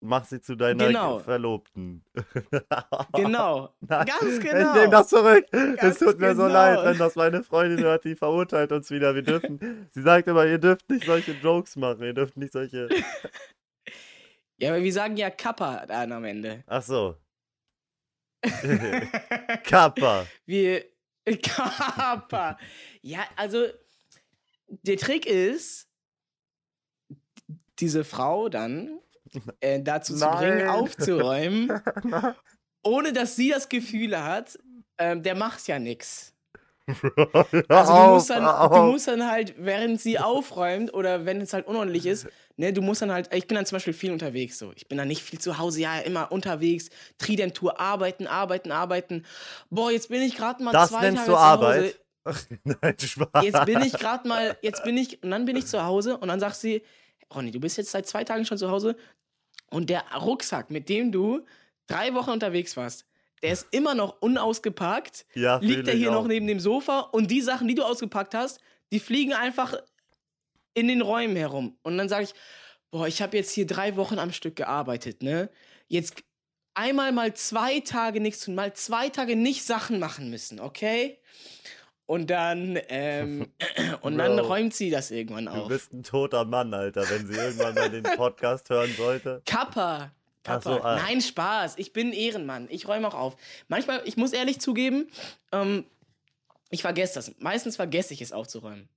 [0.00, 1.20] mach sie zu deiner Genau.
[1.20, 2.04] Verlobten.
[3.14, 4.74] genau, Nein, ganz Ich genau.
[4.74, 5.46] nehme das zurück.
[5.52, 6.52] es Ganz tut mir so genau.
[6.52, 9.14] leid, wenn das meine Freundin hört, die verurteilt uns wieder.
[9.14, 9.88] Wir dürfen.
[9.92, 12.02] Sie sagt immer, ihr dürft nicht solche Jokes machen.
[12.02, 12.88] Ihr dürft nicht solche.
[14.56, 16.62] Ja, aber wir sagen ja Kappa dann am Ende.
[16.68, 17.16] Ach so.
[19.64, 20.26] Kappa.
[20.46, 20.84] Wir.
[21.42, 22.58] Kappa.
[23.02, 23.66] Ja, also
[24.68, 25.88] der Trick ist,
[27.78, 28.98] diese Frau dann
[29.60, 30.68] äh, dazu zu bringen, Nein.
[30.68, 31.72] aufzuräumen,
[32.82, 34.58] ohne dass sie das Gefühl hat,
[34.98, 36.32] ähm, der macht ja nichts.
[37.68, 41.66] Also du musst, dann, du musst dann halt, während sie aufräumt oder wenn es halt
[41.66, 44.72] unordentlich ist, ne, du musst dann halt, ich bin dann zum Beispiel viel unterwegs so.
[44.76, 49.24] Ich bin dann nicht viel zu Hause, ja, immer unterwegs, Trident-Tour, arbeiten, arbeiten, arbeiten.
[49.70, 51.46] Boah, jetzt bin ich gerade mal Das zwei nennst Tage du zu Hause.
[51.46, 52.00] Arbeit?
[52.64, 53.44] Nein, Spaß.
[53.44, 56.28] Jetzt bin ich gerade mal, jetzt bin ich, und dann bin ich zu Hause und
[56.28, 56.82] dann sagt sie,
[57.34, 58.96] Ronny, du bist jetzt seit zwei Tagen schon zu Hause
[59.70, 61.44] und der Rucksack, mit dem du
[61.86, 63.04] drei Wochen unterwegs warst,
[63.42, 66.22] der ist immer noch unausgepackt Ja, liegt er hier auch.
[66.22, 68.58] noch neben dem Sofa und die Sachen, die du ausgepackt hast,
[68.90, 69.74] die fliegen einfach
[70.74, 71.78] in den Räumen herum.
[71.82, 72.34] Und dann sage ich,
[72.90, 75.48] boah, ich habe jetzt hier drei Wochen am Stück gearbeitet, ne?
[75.88, 76.22] Jetzt
[76.74, 81.18] einmal mal zwei Tage nichts tun, mal zwei Tage nicht Sachen machen müssen, okay?
[82.06, 83.50] Und dann, ähm,
[84.02, 84.46] und dann Bro.
[84.46, 85.68] räumt sie das irgendwann Du auf.
[85.68, 89.42] bist ein toter Mann, Alter, wenn sie irgendwann mal den Podcast hören sollte.
[89.46, 90.12] Kappa.
[90.42, 90.60] Kappa.
[90.60, 90.96] so, ah.
[90.96, 91.74] Nein, Spaß.
[91.78, 92.68] Ich bin Ehrenmann.
[92.70, 93.36] Ich räume auch auf.
[93.68, 95.08] Manchmal, ich muss ehrlich zugeben,
[95.52, 95.84] ähm,
[96.70, 97.32] ich vergesse das.
[97.38, 98.88] Meistens vergesse ich es aufzuräumen.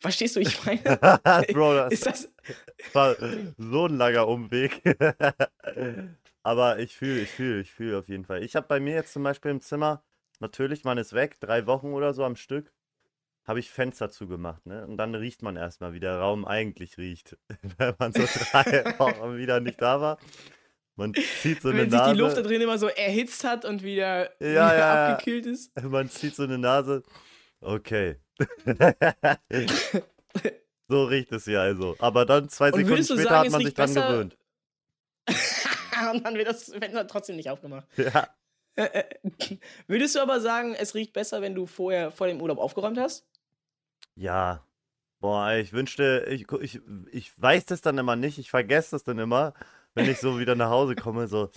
[0.00, 0.80] Verstehst du, ich meine?
[1.52, 2.28] Bro, das Ist das.
[2.92, 3.16] war
[3.56, 4.80] so ein langer Umweg.
[6.42, 8.42] Aber ich fühle, ich fühle, ich fühle auf jeden Fall.
[8.42, 10.02] Ich habe bei mir jetzt zum Beispiel im Zimmer,
[10.40, 12.72] natürlich, man ist weg, drei Wochen oder so am Stück,
[13.46, 14.86] habe ich Fenster zugemacht, ne?
[14.86, 17.36] Und dann riecht man erstmal, wie der Raum eigentlich riecht,
[17.78, 20.18] wenn man so drei Wochen wieder nicht da war.
[20.96, 23.64] Man zieht so eine wenn sich die Luft da Nase, drin immer so erhitzt hat
[23.64, 25.06] und wieder, Ja, wieder ja, ja.
[25.12, 25.70] abgekühlt ist.
[25.82, 27.02] man zieht so eine Nase.
[27.60, 28.16] Okay.
[30.88, 31.96] so riecht es hier also.
[31.98, 34.36] Aber dann zwei Und Sekunden später sagen, hat man sich dran besser- gewöhnt.
[36.12, 37.86] und dann wird das Fenster trotzdem nicht aufgemacht.
[37.96, 38.28] Ja.
[39.88, 43.26] Würdest du aber sagen, es riecht besser, wenn du vorher vor dem Urlaub aufgeräumt hast?
[44.14, 44.64] Ja.
[45.18, 49.18] Boah, ich wünschte, ich, ich, ich weiß das dann immer nicht, ich vergesse das dann
[49.18, 49.52] immer,
[49.94, 51.50] wenn ich so wieder nach Hause komme, so.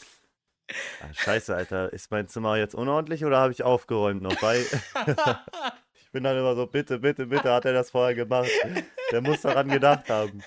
[1.02, 4.32] Ah, scheiße, Alter, ist mein Zimmer jetzt unordentlich oder habe ich aufgeräumt noch?
[4.42, 4.72] Ich
[6.12, 8.50] bin dann immer so, bitte, bitte, bitte, hat er das vorher gemacht?
[9.12, 10.44] Der muss daran gedacht haben.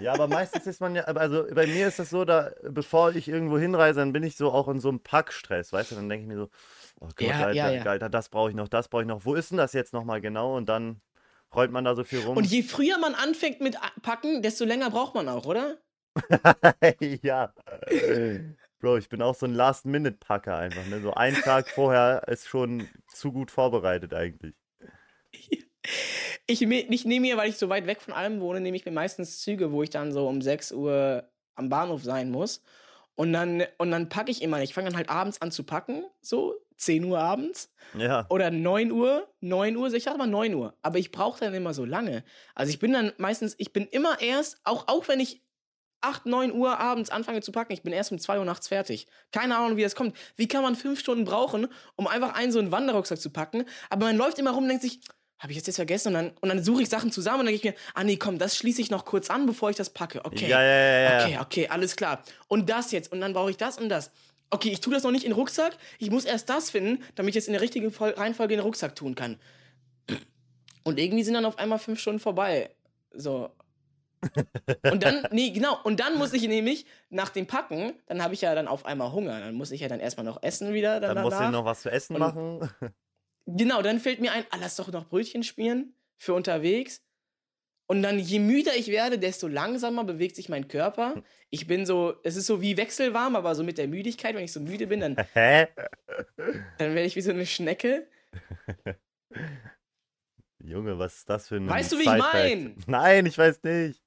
[0.00, 3.28] Ja, aber meistens ist man ja, also bei mir ist das so, da, bevor ich
[3.28, 6.22] irgendwo hinreise, dann bin ich so auch in so einem Packstress, weißt du, dann denke
[6.24, 6.50] ich mir so,
[7.00, 7.82] oh Gott, Ja, Alter, ja, ja.
[7.84, 10.20] Alter, das brauche ich noch, das brauche ich noch, wo ist denn das jetzt nochmal
[10.20, 10.56] genau?
[10.56, 11.00] Und dann
[11.54, 12.36] räumt man da so viel rum.
[12.36, 15.78] Und je früher man anfängt mit Packen, desto länger braucht man auch, oder?
[17.22, 17.52] ja.
[18.80, 21.00] Bro, ich bin auch so ein Last-Minute-Packer einfach, ne?
[21.00, 24.54] So einen Tag vorher ist schon zu gut vorbereitet eigentlich.
[26.46, 28.92] Ich, ich nehme mir, weil ich so weit weg von allem wohne, nehme ich mir
[28.92, 32.62] meistens Züge, wo ich dann so um 6 Uhr am Bahnhof sein muss.
[33.16, 34.70] Und dann, und dann packe ich immer nicht.
[34.70, 37.72] Ich fange dann halt abends an zu packen, so 10 Uhr abends.
[37.98, 38.26] Ja.
[38.28, 40.74] Oder 9 Uhr, 9 Uhr, ich sag mal 9 Uhr.
[40.82, 42.24] Aber ich brauche dann immer so lange.
[42.54, 45.42] Also ich bin dann meistens, ich bin immer erst, auch, auch wenn ich
[46.02, 49.06] 8, 9 Uhr abends anfange zu packen, ich bin erst um 2 Uhr nachts fertig.
[49.32, 50.16] Keine Ahnung, wie das kommt.
[50.36, 53.64] Wie kann man 5 Stunden brauchen, um einfach einen so einen Wanderrucksack zu packen?
[53.88, 55.00] Aber man läuft immer rum und denkt sich,
[55.38, 56.08] habe ich jetzt jetzt vergessen?
[56.08, 58.16] Und dann, und dann suche ich Sachen zusammen und dann denke ich mir, ah nee,
[58.16, 60.24] komm, das schließe ich noch kurz an, bevor ich das packe.
[60.24, 60.48] Okay.
[60.48, 61.24] Ja, ja, ja, ja.
[61.24, 62.22] Okay, okay, alles klar.
[62.48, 63.12] Und das jetzt.
[63.12, 64.10] Und dann brauche ich das und das.
[64.50, 65.76] Okay, ich tue das noch nicht in den Rucksack.
[65.98, 68.94] Ich muss erst das finden, damit ich es in der richtigen Reihenfolge in den Rucksack
[68.94, 69.38] tun kann.
[70.84, 72.70] Und irgendwie sind dann auf einmal fünf Stunden vorbei.
[73.12, 73.50] So.
[74.90, 75.78] Und dann, nee, genau.
[75.82, 79.12] Und dann muss ich nämlich nach dem Packen, dann habe ich ja dann auf einmal
[79.12, 79.40] Hunger.
[79.40, 81.00] Dann muss ich ja dann erstmal noch essen wieder.
[81.00, 82.70] Dann Dann musst du noch was zu essen Und- machen.
[83.46, 87.02] Genau, dann fällt mir ein, ah, lass doch noch Brötchen spielen für unterwegs.
[87.88, 91.22] Und dann, je müder ich werde, desto langsamer bewegt sich mein Körper.
[91.50, 94.52] Ich bin so, es ist so wie wechselwarm, aber so mit der Müdigkeit, wenn ich
[94.52, 95.68] so müde bin, dann, Hä?
[96.36, 98.08] dann werde ich wie so eine Schnecke.
[100.58, 102.76] Junge, was ist das für ein Weißt du, wie ich mein?
[102.88, 104.02] Nein, ich weiß nicht.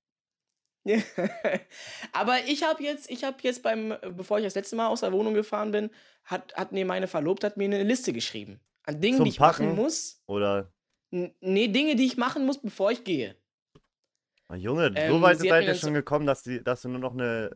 [2.11, 5.13] aber ich habe jetzt, ich habe jetzt beim, bevor ich das letzte Mal aus der
[5.13, 5.89] Wohnung gefahren bin,
[6.25, 8.59] hat, hat mir meine Verlobte hat mir eine Liste geschrieben.
[8.89, 9.65] An Dingen, Zum die ich Packen?
[9.67, 10.19] machen muss.
[10.25, 10.73] Oder,
[11.11, 13.35] nee, Dinge, die ich machen muss, bevor ich gehe.
[14.47, 17.13] Ah, Junge, Ähm, so weit seid ihr schon gekommen, dass, die, dass du nur noch
[17.13, 17.55] eine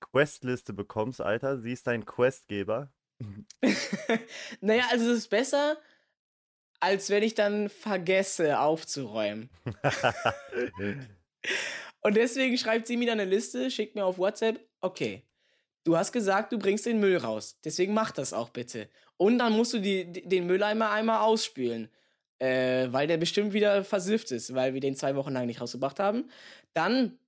[0.00, 1.60] Questliste bekommst, Alter.
[1.60, 2.90] Sie ist dein Questgeber.
[4.62, 5.76] naja, also es ist besser,
[6.80, 9.50] als wenn ich dann vergesse aufzuräumen.
[12.00, 15.24] Und deswegen schreibt sie mir dann eine Liste, schickt mir auf WhatsApp, okay,
[15.90, 17.58] du hast gesagt, du bringst den Müll raus.
[17.64, 18.88] Deswegen mach das auch bitte.
[19.16, 21.90] Und dann musst du die, den Mülleimer einmal ausspülen.
[22.38, 25.98] Äh, weil der bestimmt wieder versifft ist, weil wir den zwei Wochen lang nicht rausgebracht
[25.98, 26.30] haben.
[26.72, 27.18] Dann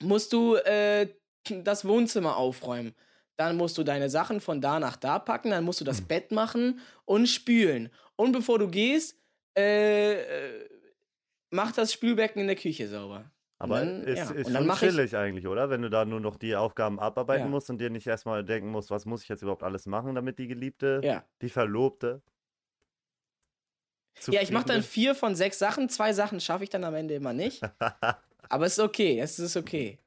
[0.00, 1.08] musst du äh,
[1.48, 2.94] das Wohnzimmer aufräumen.
[3.36, 6.30] Dann musst du deine Sachen von da nach da packen, dann musst du das Bett
[6.30, 7.90] machen und spülen.
[8.14, 9.18] Und bevor du gehst,
[9.56, 10.68] äh, äh,
[11.50, 13.24] mach das Spülbecken in der Küche sauber.
[13.58, 15.70] Aber dann- ist, ja, ist schon mach ich- chillig eigentlich, oder?
[15.70, 17.50] Wenn du da nur noch die Aufgaben abarbeiten Ja.
[17.50, 20.38] musst und dir nicht erstmal denken musst, was muss ich jetzt überhaupt alles machen, damit
[20.38, 21.24] die Geliebte, Ja.
[21.40, 22.20] die Verlobte.
[24.28, 25.88] Ja, ich mache dann vier von sechs Sachen.
[25.88, 27.62] Zwei Sachen schaffe ich dann am Ende immer nicht.
[28.48, 29.98] Aber es ist okay, es ist okay.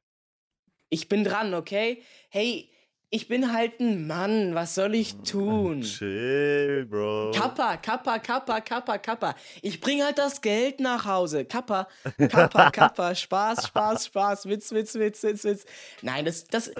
[0.89, 2.01] Ich bin dran, okay?
[2.29, 2.69] Hey,
[3.09, 5.31] ich bin halt ein Mann, was soll ich ist.
[5.31, 5.81] tun?
[5.81, 7.31] Chill, Bro.
[7.33, 9.35] Kappa, Kappa, Kappa, Kappa, Kappa.
[9.61, 11.45] Ich bring halt das Geld nach Hause.
[11.45, 11.87] Kappa,
[12.29, 13.15] Kappa, Kappa.
[13.15, 14.45] Spaß, Spaß, Spaß.
[14.47, 15.65] Witz, Witz, Witz, Witz, Witz.
[16.01, 16.71] Nein, das, das,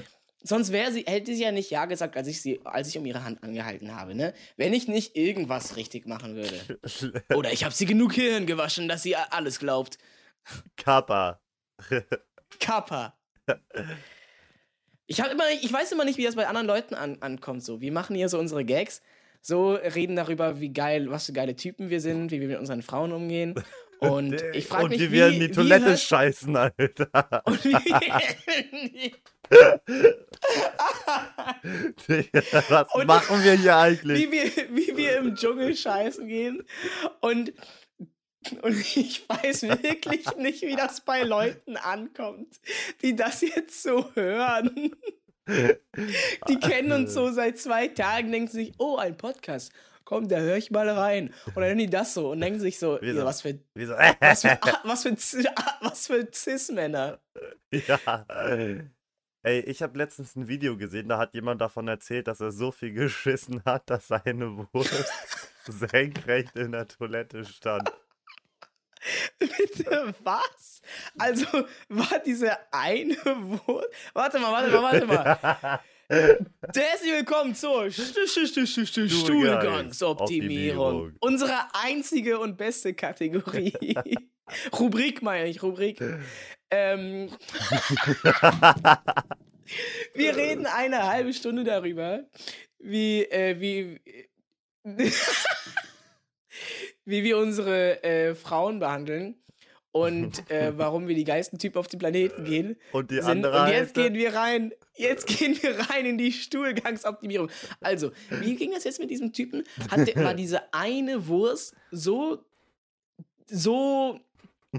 [0.43, 3.05] sonst wäre sie, hätte sie ja nicht Ja gesagt, als ich sie, als ich um
[3.05, 4.33] ihre Hand angehalten habe, ne?
[4.57, 7.23] Wenn ich nicht irgendwas richtig machen würde.
[7.35, 9.97] Oder ich habe sie genug Hirn gewaschen, dass sie alles glaubt.
[10.75, 11.39] Kappa.
[12.59, 13.17] Kappa.
[15.09, 17.63] Ich, hab immer, ich weiß immer nicht, wie das bei anderen Leuten an, ankommt.
[17.63, 19.01] So, wir machen hier so unsere Gags,
[19.41, 22.81] so reden darüber, wie geil, was für geile Typen wir sind, wie wir mit unseren
[22.81, 23.55] Frauen umgehen.
[23.99, 27.07] Und ich frage Und mich, die wie, werden die wie Toilette hört- scheißen, Alter.
[27.45, 27.73] und wie,
[32.69, 34.27] was Und- machen wir hier eigentlich?
[34.27, 34.43] wie, wir,
[34.75, 36.63] wie wir im Dschungel scheißen gehen.
[37.21, 37.53] Und,
[38.61, 42.59] und ich weiß wirklich nicht, wie das bei Leuten ankommt,
[43.01, 44.95] die das jetzt so hören.
[46.47, 49.71] Die kennen uns so seit zwei Tagen, denken sich, oh, ein Podcast.
[50.03, 51.33] Komm, da höre ich mal rein.
[51.47, 53.93] Und dann hören die das so und denken sich so, ja, was für, Wieso?
[53.93, 55.15] was für, ah, was für,
[55.55, 57.19] ah, was für Cis-Männer.
[57.71, 58.25] Ja.
[59.43, 62.71] Ey, ich habe letztens ein Video gesehen, da hat jemand davon erzählt, dass er so
[62.71, 65.05] viel geschissen hat, dass seine Wurst
[65.67, 67.89] senkrecht in der Toilette stand.
[69.39, 70.81] Bitte, was?
[71.17, 71.45] Also,
[71.89, 73.15] war diese eine
[73.65, 73.89] Wurst.
[74.13, 75.79] Warte mal, warte mal, warte mal.
[76.73, 81.03] Herzlich willkommen zur St St St St St Stuhlgangsoptimierung.
[81.03, 81.17] Optimierung.
[81.19, 83.95] Unsere einzige und beste Kategorie.
[84.79, 86.01] Rubrik meine ich, Rubrik.
[86.71, 87.29] Ähm,
[90.15, 92.23] wir reden eine halbe Stunde darüber,
[92.79, 93.99] wie, äh, wie,
[97.07, 99.35] wie wir unsere äh, Frauen behandeln
[99.91, 102.75] und äh, warum wir die geilsten Typen auf dem Planeten gehen.
[102.91, 103.25] Und die sind.
[103.25, 104.03] andere Und jetzt Hälfte?
[104.03, 104.73] gehen wir rein.
[104.95, 107.49] Jetzt gehen wir rein in die Stuhlgangsoptimierung.
[107.81, 109.63] Also, wie ging das jetzt mit diesem Typen?
[109.89, 112.43] Hat der, war diese eine Wurst so,
[113.45, 114.19] so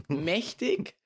[0.09, 0.97] mächtig,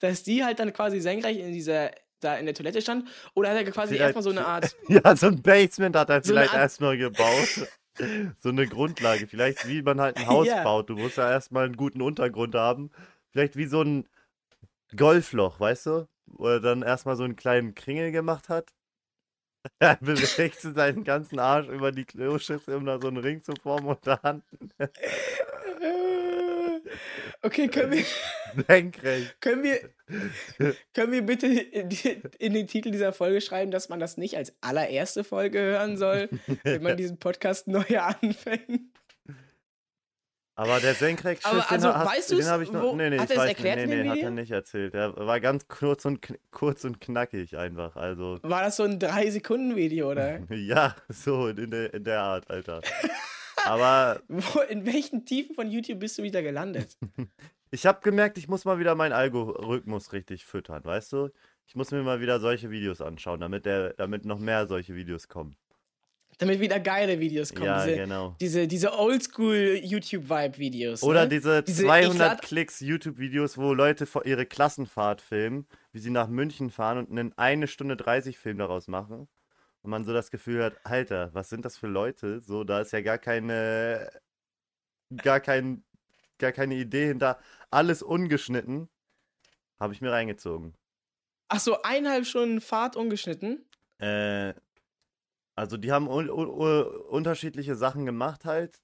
[0.00, 3.08] dass die halt dann quasi senkrecht in dieser, da in der Toilette stand?
[3.34, 4.76] Oder hat er quasi erstmal so eine Art.
[4.88, 7.66] Ja, so ein Basement hat er So vielleicht erstmal gebaut.
[8.40, 9.26] So eine Grundlage.
[9.26, 10.64] Vielleicht wie man halt ein Haus Ja.
[10.64, 10.90] baut.
[10.90, 12.90] Du musst ja erstmal einen guten Untergrund haben.
[13.30, 14.08] Vielleicht wie so ein
[14.96, 16.08] Golfloch, weißt du?
[16.26, 18.72] Wo er dann erstmal so einen kleinen Kringel gemacht hat.
[19.80, 23.88] Er bewegt seinen ganzen Arsch über die Kloschüssel, um da so einen Ring zu formen
[23.88, 24.44] unter Hand.
[27.42, 28.04] Okay, können wir,
[28.68, 29.40] Senkrecht.
[29.40, 29.78] können wir,
[30.94, 35.24] können wir bitte in, den Titel dieser Folge schreiben, dass man das nicht als allererste
[35.24, 36.28] Folge hören soll,
[36.62, 38.92] wenn man diesen Podcast neu anfängt?
[40.58, 42.82] Aber der Senkrechtschiss, Aber also, den, weißt den habe ich noch.
[42.82, 43.88] Wo- Nee, nee, hat ich weiß erklärt nicht.
[43.88, 44.94] Nee, nee, hat er nicht erzählt.
[44.94, 47.94] Er war ganz kurz und, kurz und knackig einfach.
[47.96, 50.40] Also, War das so ein 3-Sekunden-Video, oder?
[50.50, 52.80] ja, so in der, in der Art, Alter.
[53.66, 56.96] Aber Wo, in welchen Tiefen von YouTube bist du wieder gelandet?
[57.70, 61.30] ich habe gemerkt, ich muss mal wieder meinen Algorithmus richtig füttern, weißt du?
[61.66, 65.28] Ich muss mir mal wieder solche Videos anschauen, damit, der, damit noch mehr solche Videos
[65.28, 65.56] kommen.
[66.38, 67.66] Damit wieder geile Videos kommen.
[67.66, 68.36] ja, diese, genau.
[68.40, 71.02] diese, diese Oldschool-YouTube-Vibe-Videos.
[71.02, 71.28] Oder ne?
[71.30, 76.10] diese, Diese- ich 200 lad- Klicks YouTube-Videos, wo Leute vor ihre Klassenfahrt filmen, wie sie
[76.10, 79.28] nach München fahren und einen eine Stunde 30 Film daraus machen.
[79.86, 82.40] Und man so das Gefühl hat, Alter, was sind das für Leute?
[82.40, 84.10] So, da ist ja gar keine,
[85.16, 85.84] gar kein,
[86.38, 87.38] gar keine Idee hinter.
[87.70, 88.88] Alles ungeschnitten.
[89.78, 90.74] Habe ich mir reingezogen.
[91.46, 93.64] Ach so, eineinhalb Stunden Fahrt ungeschnitten.
[93.98, 94.54] Äh,
[95.54, 98.82] also die haben un un un unterschiedliche Sachen gemacht halt.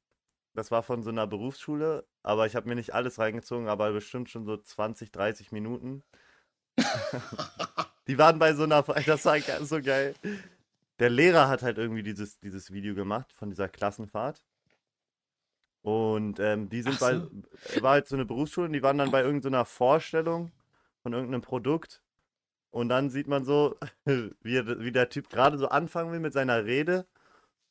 [0.54, 4.30] Das war von so einer Berufsschule, aber ich habe mir nicht alles reingezogen, aber bestimmt
[4.30, 6.04] schon so 20, 30 Minuten.
[8.06, 10.14] die waren bei so einer, das war so geil.
[10.98, 14.44] Der Lehrer hat halt irgendwie dieses, dieses Video gemacht von dieser Klassenfahrt.
[15.82, 17.82] Und ähm, die sind Ach bei, so.
[17.82, 20.52] war halt so eine Berufsschule und die waren dann bei irgendeiner Vorstellung
[21.02, 22.02] von irgendeinem Produkt.
[22.70, 26.64] Und dann sieht man so, wie, wie der Typ gerade so anfangen will mit seiner
[26.64, 27.06] Rede.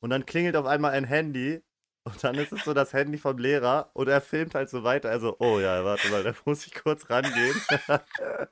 [0.02, 1.62] Und dann klingelt auf einmal ein Handy.
[2.04, 3.92] Und dann ist es so das Handy vom Lehrer.
[3.94, 5.10] Und er filmt halt so weiter.
[5.10, 7.56] Also, oh ja, warte mal, da muss ich kurz rangehen.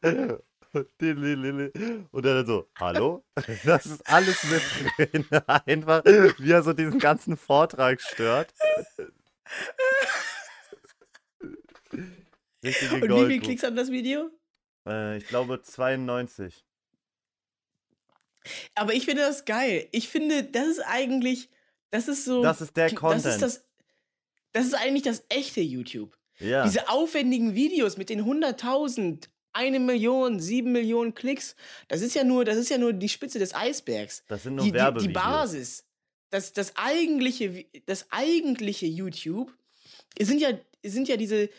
[2.12, 3.26] Und dann so, hallo?
[3.66, 5.26] Das ist alles mit drin.
[5.66, 8.54] Einfach, wie er so diesen ganzen Vortrag stört.
[12.64, 13.40] Richtige Und wie viele.
[13.40, 14.30] Klicks hat das Video?
[14.88, 16.64] Äh, ich glaube 92.
[18.76, 19.88] Aber ich finde das geil.
[19.92, 21.50] Ich finde, das ist eigentlich,
[21.90, 22.44] das ist so.
[22.44, 23.26] Das ist der Content.
[23.26, 23.66] Das ist, das,
[24.52, 26.18] das ist eigentlich das echte YouTube.
[26.40, 26.64] Ja.
[26.64, 31.56] Diese aufwendigen Videos mit den 100.000, eine Million, sieben Millionen Klicks,
[31.88, 34.24] das ist ja nur, das ist ja nur die Spitze des Eisbergs.
[34.28, 35.14] das sind nur Die, die, die Werbevideos.
[35.14, 35.86] Basis,
[36.30, 39.54] das, das eigentliche, das eigentliche YouTube
[40.18, 40.50] sind ja,
[40.84, 41.50] sind ja diese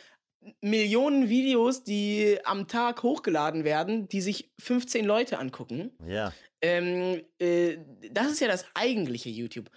[0.62, 5.92] Millionen Videos, die am Tag hochgeladen werden, die sich 15 Leute angucken.
[6.06, 6.32] Ja.
[6.62, 7.78] Ähm, äh,
[8.10, 9.70] das ist ja das eigentliche YouTube.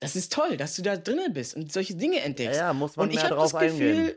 [0.00, 2.58] Das ist toll, dass du da drinnen bist und solche Dinge ja, entdeckst.
[2.58, 4.16] ja, muss man und ich mehr habe drauf das Gefühl, eingehen.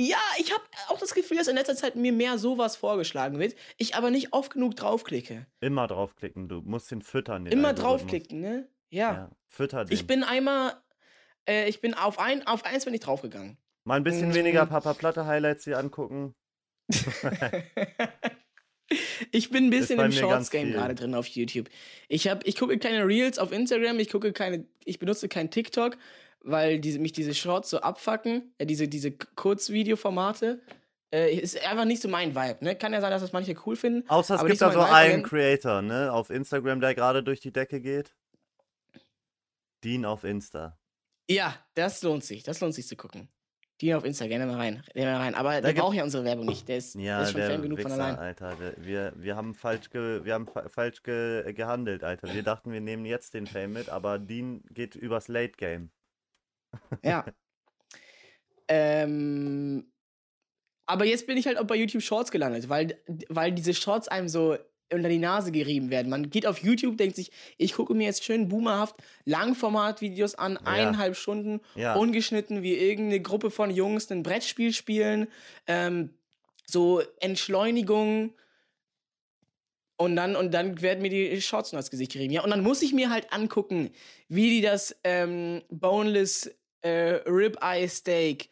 [0.00, 3.54] Ja, ich habe auch das Gefühl, dass in letzter Zeit mir mehr sowas vorgeschlagen wird,
[3.76, 5.46] ich aber nicht oft genug draufklicke.
[5.60, 7.44] Immer draufklicken, du musst den füttern.
[7.44, 8.68] Den Immer draufklicken, ne?
[8.88, 9.12] Ja.
[9.12, 9.92] Ja, fütter den.
[9.92, 10.74] Ich bin einmal,
[11.46, 13.58] äh, ich bin auf ein, auf eins bin ich draufgegangen.
[13.84, 14.34] Mal ein bisschen Mm.
[14.34, 16.34] weniger Papa Platte Highlights hier angucken.
[19.32, 21.68] ich bin ein bisschen im Shorts Game gerade drin auf YouTube.
[22.08, 25.96] Ich habe, ich gucke keine Reels auf Instagram, ich gucke keine, ich benutze kein TikTok,
[26.42, 30.60] weil diese, mich diese Shorts so abfacken, äh, diese, diese Kurzvideoformate.
[31.12, 32.76] Äh, ist einfach nicht so mein Vibe, ne?
[32.76, 34.08] Kann ja sein, dass das manche cool finden.
[34.08, 37.80] Außer es gibt da so einen Creator, ne, auf Instagram, der gerade durch die Decke
[37.80, 38.14] geht.
[39.82, 40.78] Dean auf Insta.
[41.28, 43.28] Ja, das lohnt sich, das lohnt sich zu gucken.
[43.80, 45.34] Die auf Instagram, gerne mal rein, gerne mal rein.
[45.34, 47.50] Aber der gibt- braucht ja unsere Werbung nicht, der ist, Ja, der ist schon der
[47.50, 48.16] Fan genug von Wichser, allein.
[48.18, 48.54] Alter.
[48.56, 52.32] Der, wir, wir haben falsch, ge, wir haben fa falsch ge, gehandelt, Alter.
[52.32, 55.90] Wir dachten, wir nehmen jetzt den Fame mit, aber Dean geht übers Late Game.
[57.04, 57.24] Ja.
[58.68, 59.90] ähm,
[60.86, 64.28] aber jetzt bin ich halt auch bei YouTube Shorts gelandet, weil, weil diese Shorts einem
[64.28, 64.56] so
[64.92, 66.08] unter die Nase gerieben werden.
[66.10, 71.14] Man geht auf YouTube, denkt sich, ich gucke mir jetzt schön boomerhaft Langformat-Videos an, eineinhalb
[71.16, 71.94] Stunden, Ja.
[71.94, 75.28] ungeschnitten, wie irgendeine Gruppe von Jungs ein Brettspiel spielen,
[75.68, 76.10] ähm,
[76.66, 78.34] so Entschleunigung.
[79.96, 82.32] Und dann, und dann werden mir die Shorts nur ins Gesicht gerieben.
[82.32, 83.90] Ja, und dann muss ich mir halt angucken,
[84.28, 86.50] wie die das ähm, Boneless
[86.82, 88.48] äh, Ribeye Steak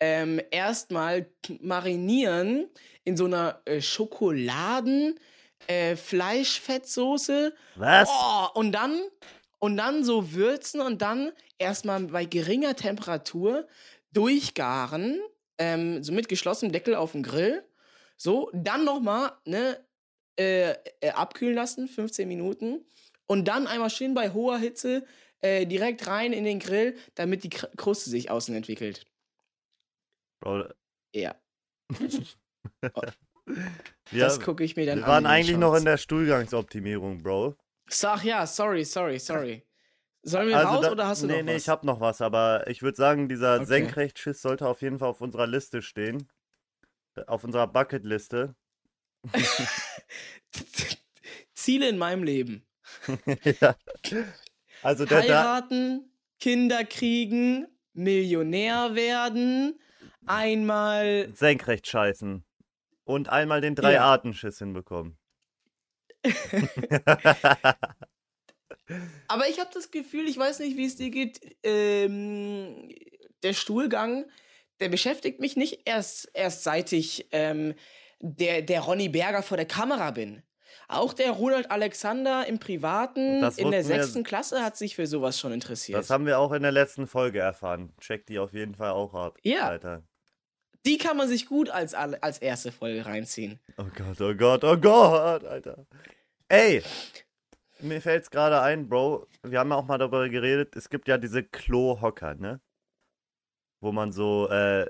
[0.00, 1.26] ähm, erstmal
[1.60, 2.68] marinieren
[3.04, 5.18] in so einer äh, Schokoladen
[5.66, 7.54] äh, Fleischfettsoße.
[7.76, 8.08] Was?
[8.10, 9.00] Oh, und dann
[9.58, 13.66] und dann so würzen und dann erstmal bei geringer Temperatur
[14.12, 15.20] durchgaren,
[15.58, 17.64] ähm, so mit geschlossenem Deckel auf dem Grill.
[18.16, 19.84] So, dann nochmal, ne,
[20.38, 22.84] äh, äh, abkühlen lassen, 15 Minuten.
[23.26, 25.04] Und dann einmal schön bei hoher Hitze
[25.40, 29.06] äh, direkt rein in den Grill, damit die Kr- Kruste sich außen entwickelt.
[30.40, 30.68] Bro,
[31.14, 31.34] Ja,
[34.10, 35.10] wir, das gucke ich mir dann wir an.
[35.10, 35.78] waren den eigentlich noch Shorts.
[35.80, 37.56] in der Stuhlgangsoptimierung, Bro.
[37.88, 39.64] Sag ja, sorry, sorry, sorry.
[40.22, 41.62] Sollen wir Also raus da- oder hast du nee, noch nee, was?
[41.62, 43.66] ich hab noch was, aber ich würde sagen, dieser Okay.
[43.66, 46.28] Senkrechtschiss sollte auf jeden Fall auf unserer Liste stehen.
[47.26, 48.54] Auf unserer Bucketliste.
[51.54, 52.64] Ziele in meinem Leben.
[53.60, 53.76] ja.
[54.82, 56.10] Also der da, Heiraten,
[56.40, 59.78] Kinder kriegen, Millionär werden,
[60.26, 61.30] einmal.
[61.34, 62.44] senkrecht scheißen.
[63.04, 65.18] Und einmal den Drei-Arten-Schiss hinbekommen.
[69.28, 71.40] Aber ich habe das Gefühl, ich weiß nicht, wie es dir geht.
[71.62, 72.90] Ähm,
[73.42, 74.26] der Stuhlgang,
[74.80, 77.74] der beschäftigt mich nicht erst, erst seit ich ähm,
[78.20, 80.42] der, der Ronny Berger vor der Kamera bin.
[80.90, 85.38] Auch der Ronald Alexander im Privaten Das in der sechsten Klasse hat sich für sowas
[85.38, 85.98] schon interessiert.
[85.98, 87.92] Das haben wir auch in der letzten Folge erfahren.
[88.00, 89.36] Check die auf jeden Fall auch ab.
[89.42, 89.68] Ja.
[89.68, 90.02] Alter.
[90.86, 93.60] Die kann man sich gut als, als erste Folge reinziehen.
[93.76, 95.84] Oh Gott, oh Gott, oh Gott, Alter.
[96.48, 96.82] Ey,
[97.80, 99.26] mir fällt's gerade ein, Bro.
[99.42, 100.74] Wir haben ja auch mal darüber geredet.
[100.74, 102.60] Es gibt ja diese Klo-Hocker, ne?
[103.80, 104.86] Wo man so, äh,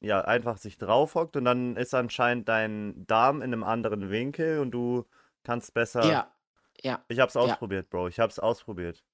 [0.00, 4.72] ja, einfach sich draufhockt und dann ist anscheinend dein Darm in einem anderen Winkel und
[4.72, 5.06] du
[5.46, 6.04] kannst besser.
[6.04, 6.34] Ja,
[6.82, 7.04] ja.
[7.08, 8.08] Ich hab's ausprobiert, Bro.
[8.08, 9.04] Ich hab's ausprobiert.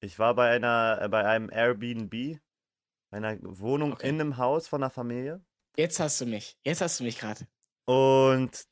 [0.00, 2.38] Ich war bei einer, äh, bei einem Airbnb,
[3.10, 4.08] einer Wohnung Okay.
[4.08, 5.40] in einem Haus von einer Familie.
[5.76, 6.58] Jetzt hast du mich.
[6.64, 7.46] Jetzt hast du mich gerade.
[7.86, 8.66] Und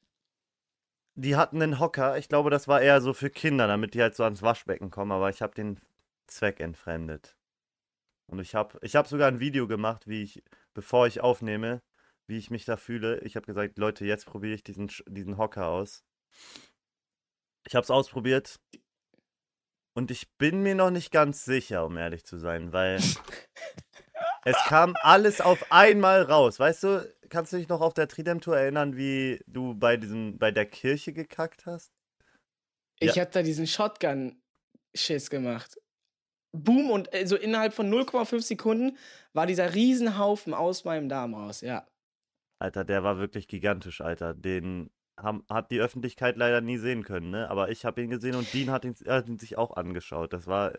[1.14, 2.18] die hatten einen Hocker.
[2.18, 5.12] Ich glaube, das war eher so für Kinder, damit die halt so ans Waschbecken kommen,
[5.12, 5.80] aber ich habe den
[6.26, 7.36] Zweck entfremdet.
[8.26, 11.82] Und ich habe ich hab sogar ein Video gemacht, wie ich, bevor ich aufnehme,
[12.26, 13.20] wie ich mich da fühle.
[13.20, 16.02] Ich habe gesagt, Leute, jetzt probiere ich diesen, diesen Hocker aus.
[17.66, 18.60] Ich habe es ausprobiert.
[19.96, 22.96] Und ich bin mir noch nicht ganz sicher, um ehrlich zu sein, weil
[24.44, 26.58] es kam alles auf einmal raus.
[26.58, 30.50] Weißt du, kannst du dich noch auf der Tridem-Tour erinnern, wie du bei, diesem, bei
[30.50, 31.92] der Kirche gekackt hast?
[32.98, 35.78] Ich hab da diesen Shotgun-Schiss gemacht.
[36.52, 38.96] Boom und äh, so innerhalb von 0,5 Sekunden
[39.32, 41.86] war dieser Riesenhaufen aus meinem Darm raus, ja.
[42.60, 44.34] Alter, der war wirklich gigantisch, Alter.
[44.34, 47.50] Den haben, hat die Öffentlichkeit leider nie sehen können, ne?
[47.50, 50.32] Aber ich habe ihn gesehen und Dean hat ihn, hat ihn sich auch angeschaut.
[50.32, 50.72] Das war,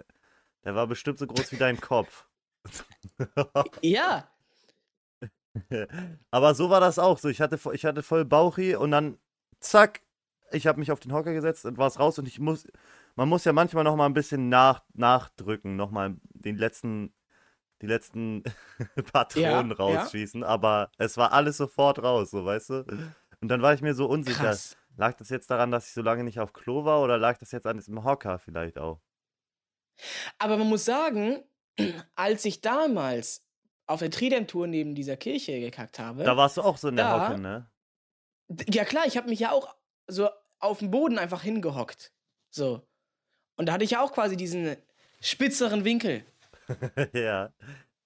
[0.66, 2.28] der war bestimmt so groß wie dein Kopf.
[3.82, 4.30] Ja,
[6.32, 7.18] Aber so war das auch.
[7.18, 9.18] So, ich hatte, ich hatte voll Bauchi und dann
[9.60, 10.02] zack,
[10.52, 12.68] ich habe mich auf den Hocker gesetzt und war es raus und ich muss,
[13.16, 17.14] man muss ja manchmal noch mal ein bisschen nach, nachdrücken, noch mal den letzten,
[17.82, 18.44] die letzten
[19.14, 20.02] Patronen Ja, ja.
[20.02, 22.86] rausschießen, aber es war alles sofort raus, so weißt du.
[23.46, 24.40] Und dann war ich mir so unsicher.
[24.46, 24.76] krass.
[24.98, 27.52] Lag das jetzt daran, dass ich so lange nicht auf Klo war oder lag das
[27.52, 29.00] jetzt an diesem Hocker vielleicht auch?
[30.40, 31.44] Aber man muss sagen,
[32.16, 33.46] als ich damals
[33.86, 37.06] auf der Tridem-Tour neben dieser Kirche gekackt habe, Da warst du auch so in der
[37.06, 37.70] Da- Hocke, ne?
[38.68, 39.76] Ja klar, ich habe mich ja auch
[40.08, 40.28] so
[40.58, 42.14] auf dem Boden einfach hingehockt.
[42.50, 42.82] So.
[43.58, 44.76] Und da hatte ich ja auch quasi diesen
[45.22, 46.26] spitzeren Winkel.
[47.14, 47.54] ja.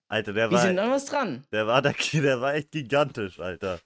[0.09, 1.45] Alter, der Wir war, sind an was dran.
[1.53, 3.79] der war, der, der war echt gigantisch, Alter.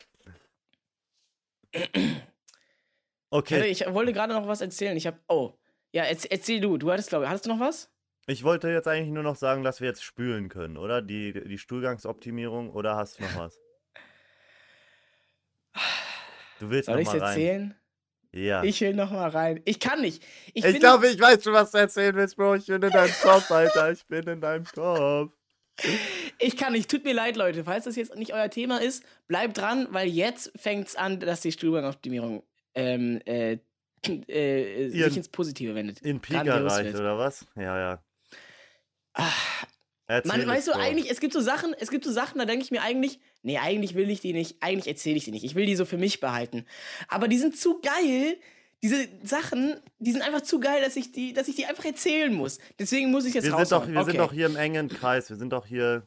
[3.29, 4.95] Okay, Ich wollte gerade noch was erzählen.
[4.95, 5.19] Ich habe.
[5.27, 5.53] Oh.
[5.91, 6.77] Ja, erz, erzähl du.
[6.77, 7.29] Du hattest, glaube ich.
[7.29, 7.89] Hattest du noch was?
[8.25, 11.01] ich wollte jetzt eigentlich nur noch sagen, dass wir jetzt spülen können, oder?
[11.01, 13.59] Die, die Stuhlgangsoptimierung, oder hast du noch was?
[16.59, 17.27] Du willst Soll noch ich mal rein?
[17.29, 17.75] erzählen?
[18.31, 18.63] Ja.
[18.63, 19.61] Ich will noch mal rein.
[19.65, 20.23] Ich kann nicht.
[20.53, 22.55] Ich, Ich glaube, ich weiß schon, was du erzählen willst, Bro.
[22.55, 23.91] Ich bin in deinem Kopf, Alter.
[23.91, 25.31] Ich bin in deinem Kopf.
[26.39, 26.89] Ich kann nicht.
[26.89, 27.63] Tut mir leid, Leute.
[27.63, 31.41] Falls das jetzt nicht euer Thema ist, bleibt dran, weil jetzt fängt es an, dass
[31.41, 32.43] die Stuhlgangoptimierung
[32.75, 33.57] ähm, äh,
[34.27, 36.01] äh, sich ins Positive wendet.
[36.01, 37.45] In Pika reicht, oder was?
[37.55, 38.03] Ja, ja.
[40.07, 42.63] Erzähl Man, weißt du, eigentlich, es gibt so Sachen, es gibt so Sachen, da denke
[42.63, 45.45] ich mir eigentlich, nee, eigentlich will ich die nicht, eigentlich erzähle ich die nicht.
[45.45, 46.65] Ich will die so für mich behalten.
[47.07, 48.37] Aber die sind zu geil.
[48.83, 52.33] Diese Sachen, die sind einfach zu geil, dass ich die, dass ich die einfach erzählen
[52.33, 52.59] muss.
[52.77, 54.11] Deswegen muss ich jetzt Wir, sind doch, wir okay.
[54.11, 55.29] sind doch hier im engen Kreis.
[55.29, 56.05] Wir sind doch hier.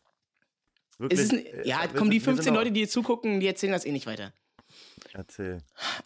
[0.98, 2.88] Wirklich, ein, äh, ja, wir komm, die sind- wir 15 sind doch- Leute, die hier
[2.88, 4.32] zugucken, die erzählen das eh nicht weiter.
[5.12, 5.58] Erzähl.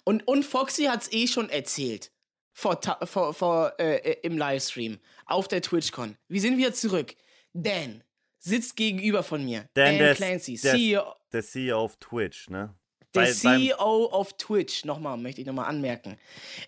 [0.04, 2.12] Und, und Foxy hat es eh schon erzählt.
[2.52, 4.98] Vor, vor, vor, äh, äh, Im Livestream.
[5.26, 6.16] Auf der TwitchCon.
[6.28, 7.14] Wir sind wieder zurück.
[7.52, 8.04] Dan
[8.38, 9.68] sitzt gegenüber von mir.
[9.74, 11.02] Dan, Dan, Clancy, CEO,
[11.32, 12.74] Der CEO auf Twitch, ne?
[13.14, 14.84] Der CEO auf Twitch.
[14.84, 16.16] Nochmal, möchte ich nochmal anmerken.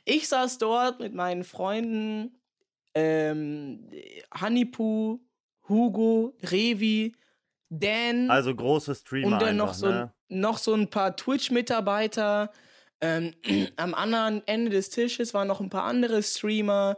[0.04, 2.38] Ich saß dort mit meinen Freunden
[2.94, 3.88] ähm,
[4.40, 5.20] Honeypoo,
[5.68, 7.14] Hugo, Revi,
[7.68, 8.30] Dan.
[8.30, 10.12] Also große Streamer Und dann einfach, noch so, ein, ne?
[10.28, 12.52] noch so ein paar Twitch-Mitarbeiter.
[13.00, 13.34] Ähm,
[13.76, 16.96] am anderen Ende des Tisches waren noch ein paar andere Streamer.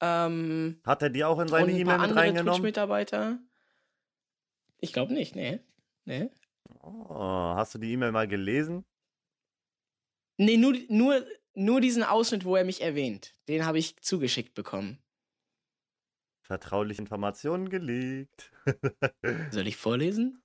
[0.00, 2.54] Ähm, Hat er die auch in seine ein E-Mail mit reingenommen?
[2.54, 3.38] Twitch-Mitarbeiter.
[4.78, 5.60] Ich glaube nicht, nee.
[6.04, 6.30] Nee,
[6.82, 8.84] Oh, hast du die E-Mail mal gelesen?
[10.38, 13.34] nee nur, nur, nur diesen Ausschnitt, wo er mich erwähnt.
[13.48, 14.98] Den habe ich zugeschickt bekommen.
[16.42, 18.52] Vertrauliche Informationen geleakt.
[19.50, 20.42] Soll ich vorlesen?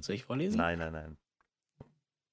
[0.00, 0.58] Soll ich ich vorlesen?
[0.58, 1.16] Nein, nein, nein.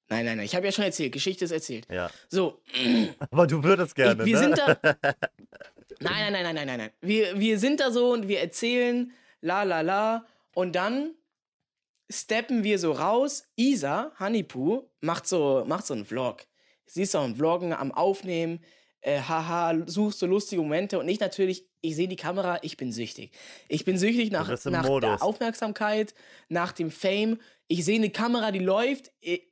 [0.09, 0.37] nein, nein.
[0.37, 0.45] nein.
[0.45, 1.13] Ich habe ja schon erzählt.
[1.13, 1.87] Geschichte ist erzählt.
[1.89, 2.09] Ja.
[2.27, 2.61] So,
[3.31, 4.39] Aber du würdest gerne, wir ne?
[4.39, 4.77] sind da.
[6.01, 6.91] Nein, nein, nein, nein, nein, nein, nein.
[7.01, 9.11] Wir, wir sind da so und wir erzählen,
[9.41, 10.25] la la la.
[10.53, 11.13] Und dann
[12.09, 13.43] steppen wir so raus.
[13.55, 16.45] Isa, Honeypoo, macht so, macht so einen Vlog.
[16.85, 18.63] Sie ist so am Vloggen, am Aufnehmen.
[19.01, 20.99] Äh, haha, suchst so lustige Momente.
[20.99, 23.31] Und ich natürlich, ich sehe die Kamera, ich bin süchtig.
[23.67, 25.09] Ich bin süchtig nach, nach Modus.
[25.09, 26.13] der Aufmerksamkeit,
[26.49, 27.39] nach dem Fame.
[27.67, 29.11] Ich sehe eine Kamera, die läuft.
[29.21, 29.43] Ich,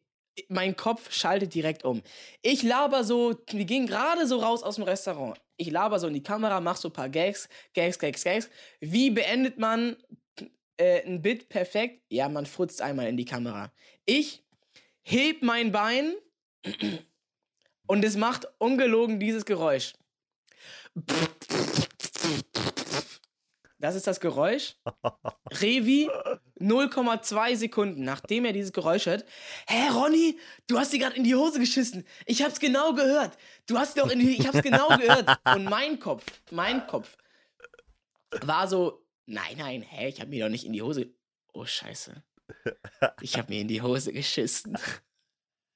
[0.50, 2.02] mein Kopf schaltet direkt um.
[2.42, 5.40] Ich laber so, wir gehen gerade so raus aus dem Restaurant.
[5.58, 8.50] Ich laber so in die Kamera, mach so ein paar Gags, Gags, Gags, Gags.
[8.80, 9.96] Wie beendet man
[10.78, 12.04] äh, ein Bit perfekt?
[12.10, 13.72] Ja, man frutzt einmal in die Kamera.
[14.06, 14.44] Ich
[15.02, 16.16] heb mein Bein
[17.88, 19.94] und es macht ungelogen dieses Geräusch.
[23.80, 24.76] Das ist das Geräusch.
[25.62, 26.10] Revi
[26.60, 29.26] 0,2 Sekunden, nachdem er dieses Geräusch hört.
[29.68, 32.06] Hä, Ronny, du hast dir gerade in die Hose geschissen.
[32.26, 33.38] Ich hab's genau gehört.
[33.68, 35.28] Du hast doch in die, ich hab's genau gehört.
[35.56, 37.18] Und mein Kopf, mein Kopf
[38.42, 41.14] war so, nein, nein, hä, ich hab mir doch nicht in die Hose.
[41.54, 42.24] Oh, scheiße.
[43.22, 44.78] Ich hab mir in die Hose geschissen.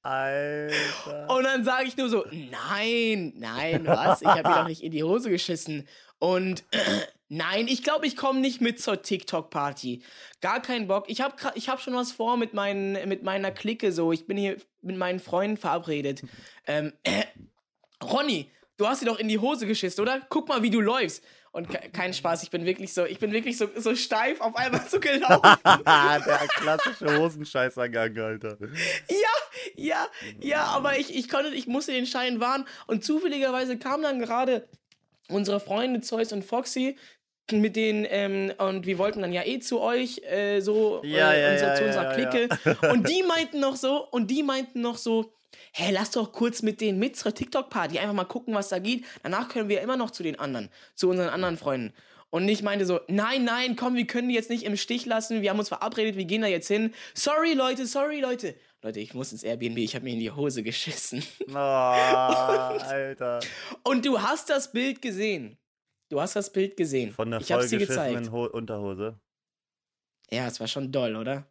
[0.02, 1.30] Alter.
[1.30, 4.22] Und dann sage ich nur so, nein, nein, was?
[4.22, 5.88] Ich habe mir doch nicht in die Hose geschissen.
[6.18, 6.64] Und
[7.34, 10.04] Nein, ich glaube, ich komme nicht mit zur TikTok-Party.
[10.42, 11.06] Gar keinen Bock.
[11.08, 14.12] Ich habe ich hab schon was vor mit, meinen, mit meiner Clique so.
[14.12, 16.24] Ich bin hier mit meinen Freunden verabredet.
[16.68, 17.24] Ähm, äh,
[18.04, 20.20] Ronny, du hast dir doch in die Hose geschissen, oder?
[20.28, 21.24] Guck mal, wie du läufst.
[21.54, 24.56] Und ke kein Spaß, ich bin wirklich so, ich bin wirklich so, so steif auf
[24.56, 25.60] einmal so gelaufen.
[25.66, 28.58] Der klassische Hosenscheißergang, Alter.
[29.10, 29.18] ja,
[29.76, 30.08] ja,
[30.40, 32.66] ja, aber ich, ich konnte, ich musste den Schein wahren.
[32.88, 34.70] Und zufälligerweise kam dann gerade
[35.28, 36.98] unsere Freunde Zeus und Foxy
[37.52, 41.42] mit denen, ähm, und wir wollten dann ja eh zu euch, äh, so, Ja, äh,
[41.42, 42.50] ja, und so ja, zu unserer Clique.
[42.94, 45.34] Und die meinten noch so, und die meinten noch so,
[45.72, 49.06] hä, lass doch kurz mit denen mit zur TikTok-Party, einfach mal gucken, was da geht.
[49.24, 51.94] Danach können wir immer noch zu den anderen, zu unseren anderen Freunden.
[52.30, 55.42] Und ich meinte so, nein, nein, komm, wir können die jetzt nicht im Stich lassen,
[55.42, 56.94] wir haben uns verabredet, wir gehen da jetzt hin.
[57.14, 58.56] Sorry, Leute, sorry, Leute.
[58.82, 61.24] Leute, ich muss ins Airbnb, ich habe mir in die Hose geschissen.
[61.50, 63.42] Oh, Alter.
[63.84, 65.58] Und du hast das Bild gesehen.
[66.10, 67.12] Du hast das Bild gesehen.
[67.12, 68.32] Von der ich hab's dir gezeigt.
[68.32, 69.20] Ho Unterhose.
[70.32, 71.46] Ja, es war schon doll, oder?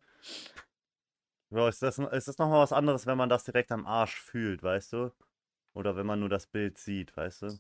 [1.51, 4.62] Bro, ist das, ist das nochmal was anderes, wenn man das direkt am Arsch fühlt,
[4.62, 5.12] weißt du?
[5.74, 7.59] Oder wenn man nur das Bild sieht, weißt du?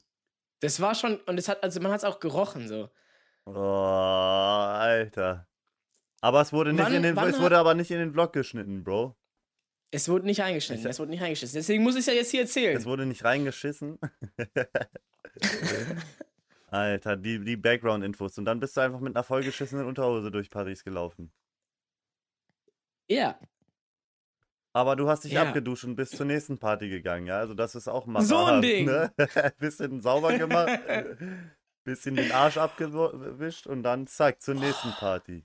[0.60, 2.88] Das war schon, und es hat, also man hat es auch gerochen so.
[3.46, 5.48] Oh, Alter.
[6.20, 8.84] Aber es wurde nicht Wann- in den, es wurde aber nicht in den Vlog geschnitten,
[8.84, 9.16] Bro.
[9.90, 11.54] Es wurde nicht eingeschnitten, Ich- es wurde nicht eingeschnitten.
[11.54, 12.76] Deswegen muss ich es ja jetzt hier erzählen.
[12.76, 13.98] Es wurde nicht reingeschissen.
[16.68, 18.38] Alter, die, die Background-Infos.
[18.38, 21.32] Und dann bist du einfach mit einer vollgeschissenen Unterhose durch Paris gelaufen.
[23.08, 23.40] Ja.
[24.72, 25.42] Aber du hast dich Ja.
[25.42, 27.38] abgeduscht und bist zur nächsten Party gegangen, ja?
[27.38, 28.84] Also das ist auch mal So ein Ding.
[28.86, 29.12] Ne?
[29.58, 30.78] bisschen sauber gemacht,
[31.84, 35.44] bisschen den Arsch abgewischt und dann zack, zur nächsten Party.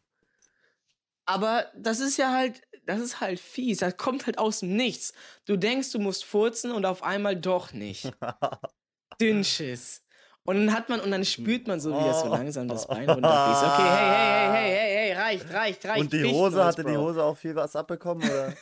[1.27, 3.79] Aber das ist ja halt, das ist halt fies.
[3.79, 5.13] Das kommt halt aus dem Nichts.
[5.45, 8.11] Du denkst, du musst furzen und auf einmal doch nicht.
[9.19, 10.03] Dünnschiss.
[10.43, 12.31] Und dann hat man, und dann spürt man so, wie das so Oh.
[12.31, 13.63] langsam das Bein runterfließt.
[13.63, 16.01] Okay, hey, hey, hey, hey, hey, hey, reicht, reicht, reicht.
[16.01, 16.95] und die Hose, hatte die.
[16.95, 18.53] Hose auch viel was abbekommen, oder?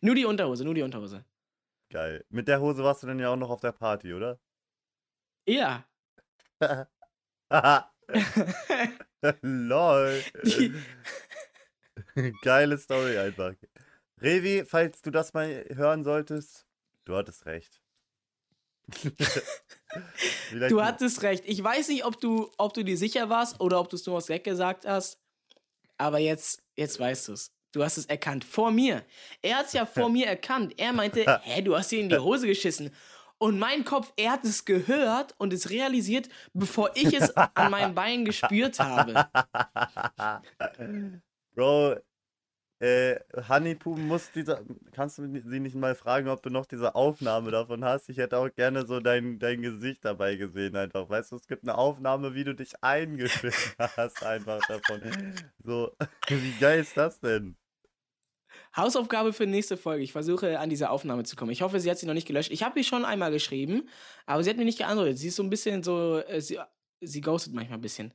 [0.00, 1.24] Nur die Unterhose, nur die Unterhose.
[1.90, 2.24] Geil.
[2.30, 4.38] Mit der Hose warst du dann ja auch noch auf der Party, oder?
[5.46, 5.84] Ja.
[9.42, 10.22] Lol.
[12.42, 13.54] Geile Story einfach.
[14.20, 16.66] Revi, falls du das mal hören solltest,
[17.04, 17.82] du hattest recht.
[20.50, 21.44] Du hattest recht.
[21.46, 24.16] Ich weiß nicht, ob du, ob du dir sicher warst oder ob du es nur
[24.16, 25.18] aus Gag gesagt hast.
[25.98, 27.52] Aber jetzt, jetzt weißt du es.
[27.72, 28.44] Du hast es erkannt.
[28.44, 29.02] Vor mir.
[29.40, 30.74] Er hat es ja vor mir erkannt.
[30.76, 32.90] Er meinte, hä, du hast dir in die Hose geschissen.
[33.38, 37.92] Und mein Kopf, er hat es gehört und es realisiert, bevor ich es an meinem
[37.96, 39.26] Bein gespürt habe.
[41.56, 41.96] Bro,
[42.78, 43.18] äh,
[43.48, 44.60] Honeypoo muss dieser.
[44.92, 48.08] Kannst du sie nicht mal fragen, ob du noch diese Aufnahme davon hast?
[48.08, 51.08] Ich hätte auch gerne so dein, dein Gesicht dabei gesehen, einfach.
[51.08, 55.00] Weißt du, es gibt eine Aufnahme, wie du dich eingeschmissen hast, einfach davon.
[55.64, 55.96] So,
[56.28, 57.56] wie geil ist das denn?
[58.76, 60.02] Hausaufgabe für nächste Folge.
[60.02, 61.50] Ich versuche an diese Aufnahme zu kommen.
[61.50, 62.50] Ich hoffe, sie hat sie noch nicht gelöscht.
[62.50, 63.88] Ich habe sie schon einmal geschrieben,
[64.26, 65.18] aber sie hat mir nicht geantwortet.
[65.18, 66.58] Sie ist so ein bisschen so, äh, sie,
[67.00, 68.12] sie ghostet manchmal ein bisschen.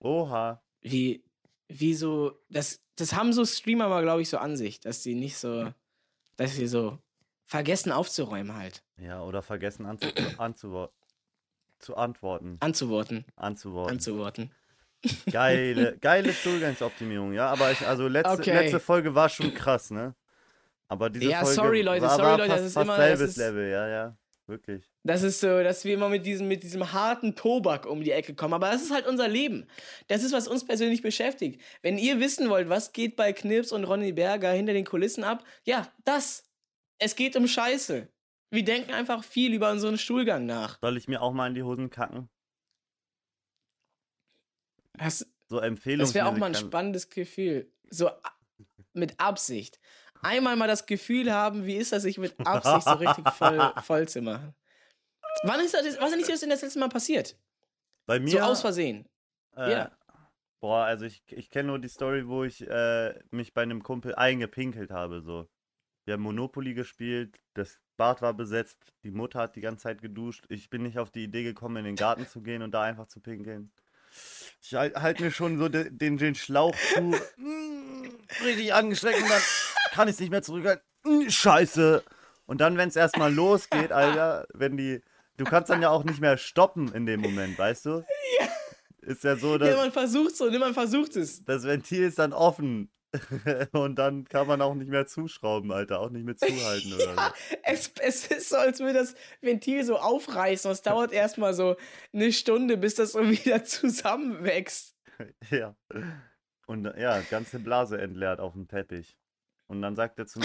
[0.00, 0.62] Oha.
[0.80, 1.24] wie,
[1.68, 5.14] wie so, das, das haben so Streamer mal, glaube ich, so an sich, dass sie
[5.16, 5.72] nicht so,
[6.36, 6.98] dass sie so
[7.44, 10.90] vergessen aufzuräumen halt, Ja, oder vergessen anzu anzuwo
[11.80, 12.56] zu antworten.
[12.60, 13.92] anzuworten, Anzuworten.
[13.92, 14.50] anzuworten.
[15.30, 17.48] Geile, geile Stuhlgangsoptimierung, ja.
[17.48, 18.52] Aber ich, also letzte, Okay.
[18.54, 20.14] letzte Folge war schon krass, ne?
[20.88, 22.96] Aber diese Ja, Folge sorry, Leute, war, sorry, war Leute, fast, das ist fast immer-
[22.96, 24.16] das selbes ist- Level, ja, ja.
[24.46, 24.90] Wirklich.
[25.04, 28.34] Das ist so, dass wir immer mit diesem, mit diesem harten Tobak um die Ecke
[28.34, 28.54] kommen.
[28.54, 29.66] Aber das ist halt unser Leben.
[30.06, 31.60] Das ist, was uns persönlich beschäftigt.
[31.82, 35.44] Wenn ihr wissen wollt, was geht bei Knips und Ronny Berger hinter den Kulissen ab,
[35.64, 36.44] ja, das.
[36.98, 38.08] Es geht um Scheiße.
[38.50, 40.78] Wir denken einfach viel über unseren Stuhlgang nach.
[40.80, 42.30] Soll ich mir auch mal in die Hosen kacken?
[44.98, 46.00] Das, So Empfehlung.
[46.00, 47.70] Das wäre auch mal ein spannendes Gefühl.
[47.90, 48.10] So
[48.92, 49.78] mit Absicht.
[50.22, 54.08] Einmal mal das Gefühl haben, wie ist das, sich mit Absicht so richtig voll, voll
[54.08, 54.54] zu machen.
[55.44, 57.38] Wann ist das, was ist das denn das letzte Mal passiert?
[58.06, 58.30] Bei mir.
[58.30, 59.08] So aus Versehen.
[59.56, 59.98] Äh, Ja.
[60.60, 64.16] Boah, also ich, ich kenne nur die Story, wo ich äh, mich bei einem Kumpel
[64.16, 65.20] eingepinkelt habe.
[65.22, 65.48] So.
[66.04, 70.46] Wir haben Monopoly gespielt, das Bad war besetzt, die Mutter hat die ganze Zeit geduscht.
[70.48, 73.06] Ich bin nicht auf die Idee gekommen, in den Garten zu gehen und da einfach
[73.06, 73.70] zu pinkeln.
[74.60, 77.14] Ich halte halt mir schon so de, den, den Schlauch zu.
[78.44, 79.42] Richtig angestreckt und dann
[79.92, 80.84] kann ich es nicht mehr zurückhalten.
[81.04, 82.02] Mm, Scheiße.
[82.46, 85.00] Und dann, wenn es erstmal losgeht, Alter, wenn die.
[85.36, 88.04] Du kannst dann ja auch nicht mehr stoppen in dem Moment, weißt du?
[89.02, 91.44] Ist ja so, dass Ja, man versucht so, ne, man versucht es.
[91.44, 92.90] das Ventil ist dann offen.
[93.72, 97.34] und dann kann man auch nicht mehr zuschrauben, Alter, auch nicht mehr zuhalten oder Ja,
[97.62, 100.68] es, es ist so, als würde das Ventil so aufreißen.
[100.68, 101.76] und Es dauert erstmal so
[102.12, 104.94] eine Stunde, bis das so wieder zusammenwächst.
[105.50, 105.56] so.
[105.56, 105.76] Ja.
[106.66, 109.16] Und ja, ganze Blase entleert auf dem Teppich.
[109.68, 110.42] Und dann sagt er zum,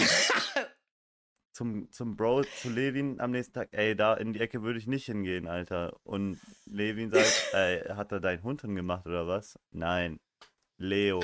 [1.52, 4.86] zum, zum Bro, zu Levin am nächsten Tag, ey, da in die Ecke würde ich
[4.86, 5.96] nicht hingehen, Alter.
[6.02, 9.58] Und Levin sagt, ey, hat er deinen Hund hingemacht oder was?
[9.70, 10.18] Nein.
[10.78, 11.22] Leo.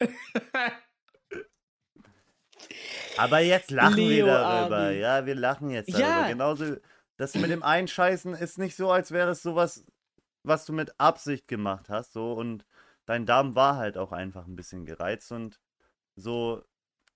[3.16, 4.78] Aber jetzt lachen wir Leo darüber.
[4.78, 4.98] Abi.
[4.98, 6.08] Ja, wir lachen jetzt darüber.
[6.08, 6.28] Ja.
[6.28, 6.76] Genauso,
[7.16, 9.84] das mit dem Einscheißen ist nicht so, als wäre es sowas,
[10.42, 12.12] was du mit Absicht gemacht hast.
[12.12, 12.66] So, und
[13.06, 15.60] dein Darm war halt auch einfach ein bisschen gereizt und
[16.16, 16.64] so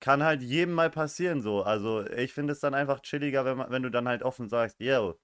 [0.01, 1.43] kann halt jedem mal passieren.
[1.43, 4.49] So, also ich finde es dann einfach chilliger, wenn, man, wenn du dann halt offen
[4.49, 5.19] sagst, yo,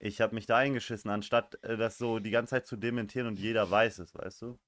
[0.00, 3.38] ich habe mich da eingeschissen, anstatt äh, das so die ganze Zeit zu dementieren und
[3.38, 4.58] jeder weiß es, weißt du?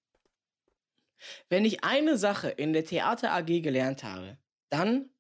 [1.49, 4.39] Wenn ich eine Sache in der Theater AG gelernt habe,
[4.71, 5.11] dann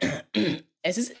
[0.82, 1.14] es ist,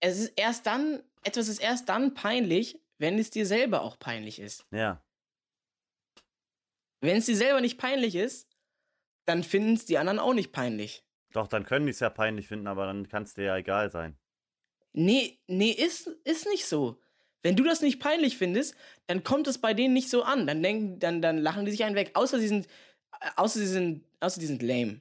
[0.00, 4.38] es ist erst dann, etwas ist erst dann peinlich, wenn es dir selber auch peinlich
[4.38, 4.66] ist.
[4.70, 5.02] Ja.
[7.00, 8.48] Wenn es dir selber nicht peinlich ist,
[9.24, 11.04] dann finden es die anderen auch nicht peinlich.
[11.32, 13.90] Doch, dann können die es ja peinlich finden, aber dann kann es dir ja egal
[13.90, 14.18] sein.
[14.92, 17.00] Nee, nee, ist, ist nicht so.
[17.42, 18.74] Wenn du das nicht peinlich findest,
[19.06, 20.46] dann kommt es bei denen nicht so an.
[20.46, 22.10] Dann denken, dann, dann lachen die sich einen weg.
[22.14, 22.66] Außer sie sind,
[23.36, 25.00] außer sie sind, außer die sind lame.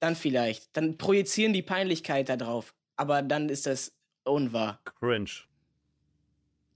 [0.00, 0.76] Dann vielleicht.
[0.76, 2.74] Dann projizieren die Peinlichkeit da drauf.
[2.96, 3.92] Aber dann ist das
[4.24, 4.80] unwahr.
[4.98, 5.30] Cringe.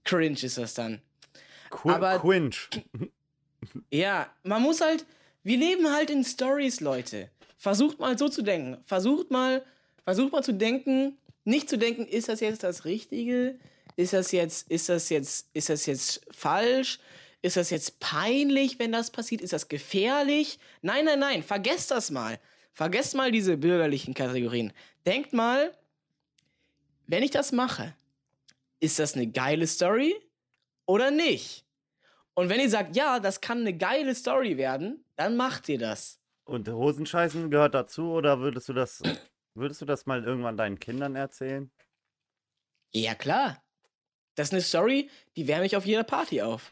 [0.05, 1.01] Cringe ist das dann.
[1.69, 2.69] Qu Aber- Quinch.
[3.91, 5.05] Ja, man muss halt,
[5.43, 7.29] wir leben halt in Stories, Leute.
[7.57, 8.77] Versucht mal so zu denken.
[8.85, 9.65] Versucht mal,
[10.05, 13.57] versucht mal zu denken, nicht zu denken, ist das jetzt das Richtige?
[13.97, 16.99] Ist das jetzt, ist das jetzt, ist das jetzt falsch?
[17.41, 19.41] Ist das jetzt peinlich, wenn das passiert?
[19.41, 20.59] Ist das gefährlich?
[20.81, 22.39] Nein, nein, nein, vergesst das mal.
[22.71, 24.71] Vergesst mal diese bürgerlichen Kategorien.
[25.05, 25.75] Denkt mal,
[27.07, 27.93] wenn ich das mache,
[28.79, 30.15] ist das eine geile Story
[30.85, 31.65] oder nicht?
[32.35, 36.19] Und wenn ihr sagt, ja, das kann eine geile Story werden, dann macht ihr das.
[36.45, 39.01] Und Hosenscheißen gehört dazu oder würdest du das
[39.57, 41.71] würdest du das mal irgendwann deinen Kindern erzählen?
[42.93, 43.63] Ja, klar.
[44.37, 46.71] Das ist eine Story, die wärme ich auf jeder Party auf.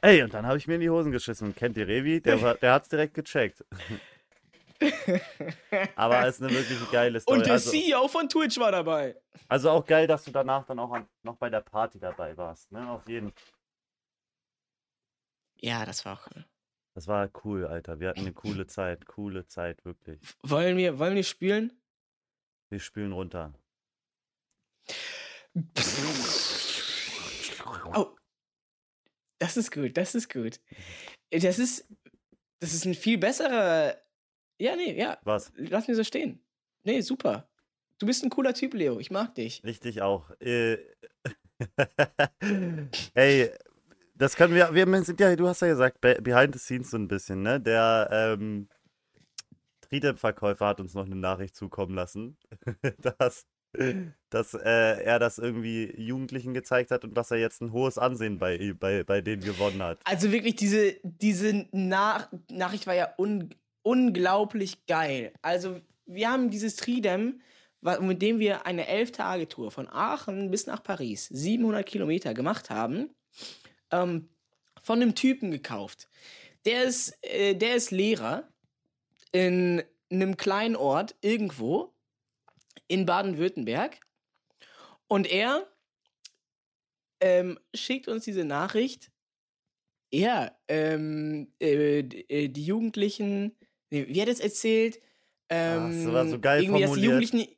[0.00, 1.48] Ey, und dann habe ich mir in die Hosen geschissen.
[1.48, 2.20] Und kennt ihr Revi?
[2.20, 3.62] Der, war- der hat's direkt gecheckt.
[5.96, 7.38] Aber es ist eine wirklich geile Story.
[7.38, 9.16] Und der also, CEO von Twitch war dabei.
[9.48, 12.72] also auch geil, dass du danach dann auch an, noch bei der Party dabei warst.
[12.72, 12.88] Ne?
[12.90, 13.52] Auf jeden Fall.
[15.60, 16.44] Ja, das war auch cool.
[16.94, 18.00] Das war cool, Alter.
[18.00, 19.06] Wir hatten eine coole Zeit.
[19.06, 20.20] Coole Zeit, wirklich.
[20.42, 21.72] Wollen wir, wollen wir spielen?
[22.70, 23.52] Wir spülen runter.
[27.94, 28.14] Oh.
[29.38, 30.60] Das ist gut, das ist gut.
[31.30, 31.86] Das ist,
[32.60, 33.96] das ist ein viel besserer.
[34.58, 35.18] Ja, nee, ja.
[35.22, 35.52] Was?
[35.56, 36.40] Lass mir so stehen.
[36.84, 37.48] Nee, super.
[37.98, 38.98] Du bist ein cooler Typ, Leo.
[38.98, 39.62] Ich mag dich.
[39.64, 40.30] Richtig auch.
[40.40, 40.78] Äh,
[43.14, 43.50] Ey,
[44.14, 46.96] das können wir, wir sind ja, du hast ja gesagt, be- behind the scenes so
[46.96, 47.60] ein bisschen, ne?
[47.60, 48.68] Der ähm,
[49.82, 52.38] Tridem-Verkäufer hat uns noch eine Nachricht zukommen lassen,
[53.18, 53.46] dass,
[54.30, 58.38] dass äh, er das irgendwie Jugendlichen gezeigt hat und dass er jetzt ein hohes Ansehen
[58.38, 59.98] bei, bei, bei denen gewonnen hat.
[60.04, 65.32] Also wirklich, diese, diese Nach Nachricht war ja un unglaublich geil.
[65.42, 67.40] Also, wir haben dieses Tridem,
[68.00, 73.10] mit dem wir eine 11-Tage-Tour von Aachen bis nach Paris, 700 Kilometer gemacht haben,
[73.92, 74.28] ähm,
[74.82, 76.08] von einem Typen gekauft.
[76.64, 78.48] Der ist, äh, der ist Lehrer
[79.30, 81.92] in einem kleinen Ort irgendwo
[82.88, 84.00] in Baden-Württemberg.
[85.08, 85.66] Und er
[87.20, 89.10] ähm, schickt uns diese Nachricht.
[90.12, 93.56] Ja, ähm, äh, äh, die Jugendlichen,
[93.90, 95.00] wie hat es erzählt?
[95.48, 97.32] Ähm, das war so geil irgendwie, dass die formuliert.
[97.32, 97.56] Jugendlichen,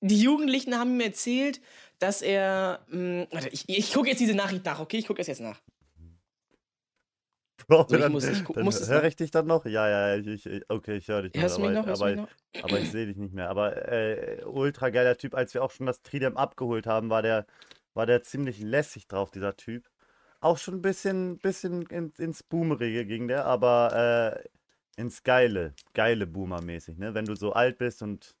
[0.00, 1.60] die Jugendlichen haben ihm erzählt,
[1.98, 4.98] dass er, mh, warte, ich, ich gucke jetzt diese Nachricht nach, okay?
[4.98, 5.60] Ich gucke es jetzt nach.
[7.68, 9.64] Bro, So, ich dann, muss- ich dann muss höre ich dich dann noch?
[9.66, 11.42] Ja, ja, ich, ich, ich- okay, ich höre dich noch.
[11.42, 11.86] Hörst mich aber, noch?
[11.88, 12.28] Aber, noch?
[12.62, 13.50] aber ich sehe dich nicht mehr.
[13.50, 15.34] Aber äh, ultra geiler Typ.
[15.34, 17.46] Als wir auch schon das Tridem abgeholt haben, war der,
[17.94, 19.88] war der ziemlich lässig drauf, dieser Typ.
[20.40, 24.44] Auch schon ein bisschen, bisschen in, ins Boomerige ging der, aber
[24.96, 25.74] äh, ins Geile.
[25.92, 27.14] Geile Boomer-mäßig, ne?
[27.14, 28.36] Wenn du so alt bist und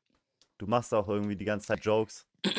[0.58, 2.26] du machst auch irgendwie die ganze Zeit Jokes.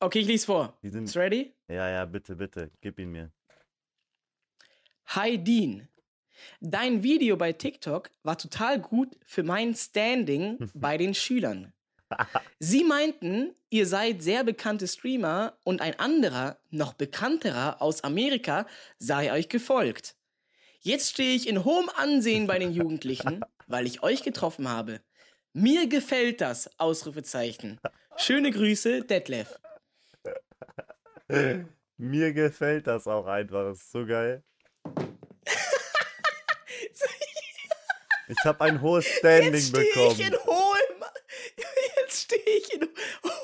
[0.00, 0.76] Okay, ich lese vor.
[0.82, 1.16] Die Ist sind.
[1.16, 1.54] ready?
[1.68, 3.30] Ja, ja, bitte, bitte, gib ihn mir.
[5.06, 5.88] Hi Dean.
[6.60, 11.72] Dein Video bei TikTok war total gut für mein Standing bei den Schülern.
[12.58, 18.66] Sie meinten, ihr seid sehr bekannte Streamer und ein anderer, noch bekannterer aus Amerika
[18.98, 20.16] sei euch gefolgt.
[20.80, 25.00] Jetzt stehe ich in hohem Ansehen bei den Jugendlichen, weil ich euch getroffen habe.
[25.52, 27.80] Mir gefällt das, Ausrufezeichen.
[28.16, 29.58] Schöne Grüße, Detlef.
[31.96, 33.64] Mir gefällt das auch einfach.
[33.64, 34.42] Das ist so geil.
[38.28, 40.12] Ich habe ein hohes Standing Jetzt bekommen.
[40.12, 41.04] ich in hohem,
[41.96, 42.88] jetzt stehe ich in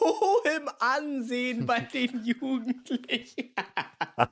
[0.01, 3.55] hohem Ansehen bei den Jugendlichen.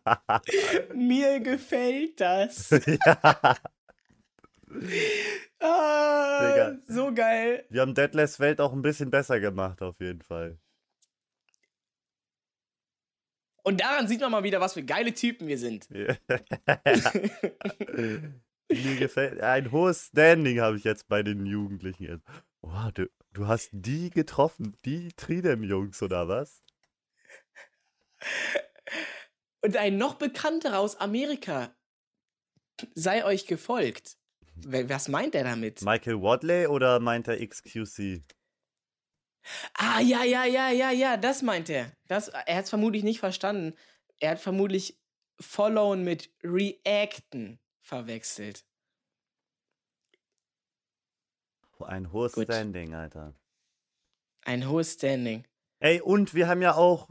[0.95, 2.73] Mir gefällt das.
[5.61, 6.79] Ah, Digga.
[6.87, 7.67] so geil.
[7.69, 10.59] Wir haben Deadless Welt auch ein bisschen besser gemacht, auf jeden Fall.
[13.65, 15.89] Und daran sieht man mal wieder, was für geile Typen wir sind.
[18.69, 19.41] Mir gefällt.
[19.41, 22.23] Ein hohes Standing habe ich jetzt bei den Jugendlichen.
[22.61, 26.63] Oh, du, du hast die getroffen, die Tridem-Jungs, oder was?
[29.63, 31.75] Und ein noch bekannterer aus Amerika
[32.95, 34.17] sei euch gefolgt.
[34.55, 35.83] Wer- Was meint er damit?
[35.83, 38.23] Michael Wadley oder meint er XQC?
[39.75, 41.93] Ah, ja, ja, ja, ja, ja, das meint er.
[42.07, 43.75] Das, er hat es vermutlich nicht verstanden.
[44.21, 44.99] Er hat vermutlich
[45.41, 48.65] Followen mit Reacten verwechselt.
[51.81, 52.45] Ein hohes Gut.
[52.45, 53.35] Standing, Alter.
[54.45, 55.45] Ein hohes Standing.
[55.81, 57.09] Ey, und wir haben ja auch,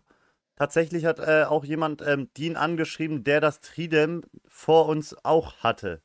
[0.56, 6.02] tatsächlich hat äh, auch jemand ähm, Dean angeschrieben, der das Tridem vor uns auch hatte.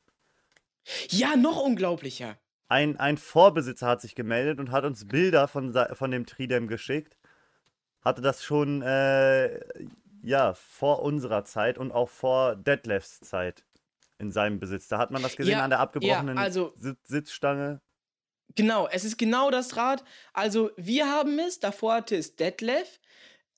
[1.08, 2.38] Ja, noch unglaublicher.
[2.68, 7.18] Ein, ein Vorbesitzer hat sich gemeldet und hat uns Bilder von, von dem Tridem geschickt.
[8.00, 9.60] Hatte das schon, äh,
[10.22, 13.64] ja, vor unserer Zeit und auch vor Detlefs Zeit
[14.22, 14.88] in seinem Besitz.
[14.88, 17.80] Da hat man das gesehen Ja, an der abgebrochenen ja, also- Sit- Sitzstange.
[18.54, 20.04] Genau, es ist genau das Rad.
[20.32, 23.00] Also, wir haben es, davor hatte es Detlef.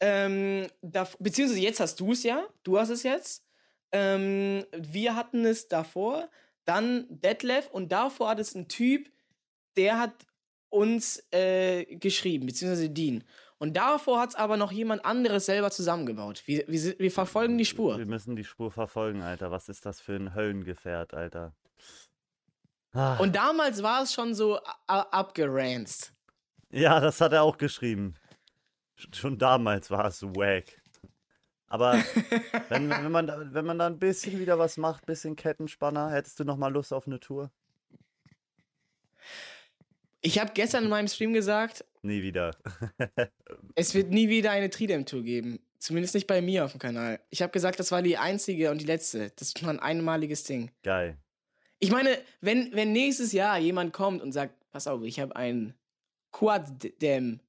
[0.00, 2.46] Ähm, da, beziehungsweise jetzt hast du es ja.
[2.62, 3.44] Du hast es jetzt.
[3.92, 6.28] Ähm, wir hatten es davor.
[6.64, 9.10] Dann Detlef und davor hat es ein Typ,
[9.76, 10.14] der hat
[10.70, 13.24] uns äh, geschrieben, beziehungsweise Dean.
[13.64, 16.42] Und davor hat es aber noch jemand anderes selber zusammengebaut.
[16.46, 17.96] Wir, wir, wir verfolgen die Spur.
[17.96, 19.50] Wir müssen die Spur verfolgen, Alter.
[19.50, 21.54] Was ist das für ein Höllengefährt, Alter?
[22.92, 23.16] Ah.
[23.16, 26.12] Und damals war es schon so abgeranzt.
[26.70, 28.14] Ja, das hat er auch geschrieben.
[28.98, 30.80] Sch- Schon damals war es wack.
[31.68, 31.94] Aber
[32.68, 36.38] wenn, wenn, man, da- wenn man da ein bisschen wieder was macht, bisschen Kettenspanner, hättest
[36.38, 37.50] du noch mal Lust auf eine Tour?
[40.26, 42.56] Ich habe gestern in meinem Stream gesagt, Nie wieder.
[43.74, 45.58] Es wird nie wieder eine Tridem-Tour geben.
[45.78, 47.20] Zumindest nicht bei mir auf dem Kanal.
[47.30, 49.30] Ich habe gesagt, das war die einzige und die letzte.
[49.36, 50.70] Das ist nur ein einmaliges Ding.
[50.82, 51.16] Geil.
[51.78, 55.74] Ich meine, wenn, wenn nächstes Jahr jemand kommt und sagt, pass auf, ich habe ein
[56.32, 57.40] Quad-Dam,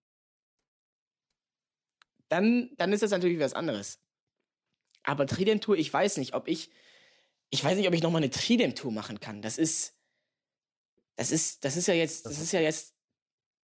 [2.29, 3.99] dann, dann ist das natürlich was anderes.
[5.03, 6.71] Aber Tridem-Tour, ich weiß nicht, ob ich,
[7.49, 9.41] ich weiß nicht, ob ich nochmal eine Tridem-Tour machen kann.
[9.41, 9.94] Das ist,
[11.15, 12.95] das ist, das ist ja jetzt, das ist ja jetzt,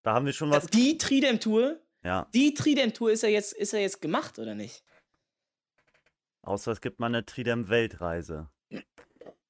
[0.04, 0.68] Da haben wir schon was.
[0.68, 2.28] die Tridem-Tour, Ja.
[2.34, 4.84] die Tridem-Tour ist ja jetzt, ist ja jetzt gemacht, oder nicht?
[6.44, 8.50] Außer es gibt mal eine Tridem-Weltreise.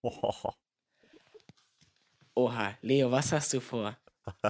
[0.01, 0.33] Oh.
[2.35, 3.97] Oha, Leo, was hast du vor?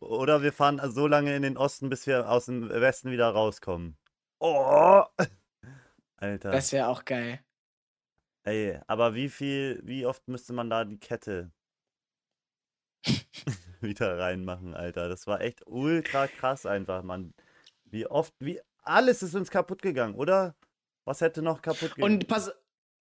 [0.00, 3.96] Oder wir fahren so lange in den Osten, bis wir aus dem Westen wieder rauskommen.
[4.40, 5.02] Oh!
[6.16, 6.50] Alter.
[6.50, 7.40] Das wäre auch geil.
[8.46, 11.50] Ey, aber wie viel, wie oft müsste man da die Kette
[13.80, 15.08] wieder reinmachen, Alter?
[15.08, 17.32] Das war echt ultra krass einfach, Mann.
[17.84, 20.54] Wie oft, wie alles ist uns kaputt gegangen, oder?
[21.06, 22.04] Was hätte noch kaputt gehen?
[22.04, 22.52] Und pass,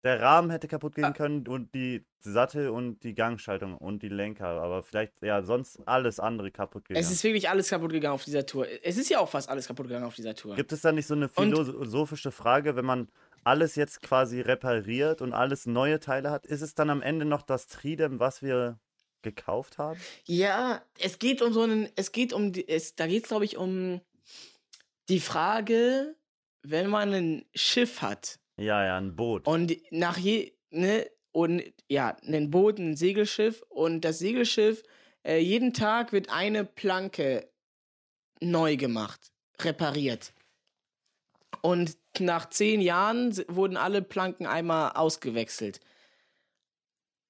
[0.04, 1.12] Der Rahmen hätte kaputt gehen Ah.
[1.14, 6.20] können und die Sattel und die Gangschaltung und die Lenker, aber vielleicht, ja, sonst alles
[6.20, 7.04] andere kaputt gegangen.
[7.04, 8.68] es ist wirklich alles kaputt gegangen auf dieser Tour.
[8.84, 10.56] Es ist ja auch fast alles kaputt gegangen auf dieser Tour.
[10.56, 13.08] Gibt es da nicht so eine Und- philosophische Frage, wenn man
[13.44, 17.42] alles jetzt quasi repariert und alles neue Teile hat, ist es dann am Ende noch
[17.42, 18.80] das Tridem, was wir
[19.22, 20.00] gekauft haben?
[20.26, 23.46] Ja, es geht um so einen, es geht um, die, es, da geht es glaube
[23.46, 24.02] ich um
[25.10, 26.16] die Frage,
[26.62, 29.48] wenn man ein Schiff hat Ja, ja, ein Boot.
[29.48, 34.84] und nach je, ne, und ja, ein Boot, ein Segelschiff und das Segelschiff,
[35.26, 37.50] äh, jeden Tag wird eine Planke
[38.40, 39.32] neu gemacht,
[39.62, 40.34] repariert.
[41.66, 45.80] Und nach zehn Jahren wurden alle Planken einmal ausgewechselt.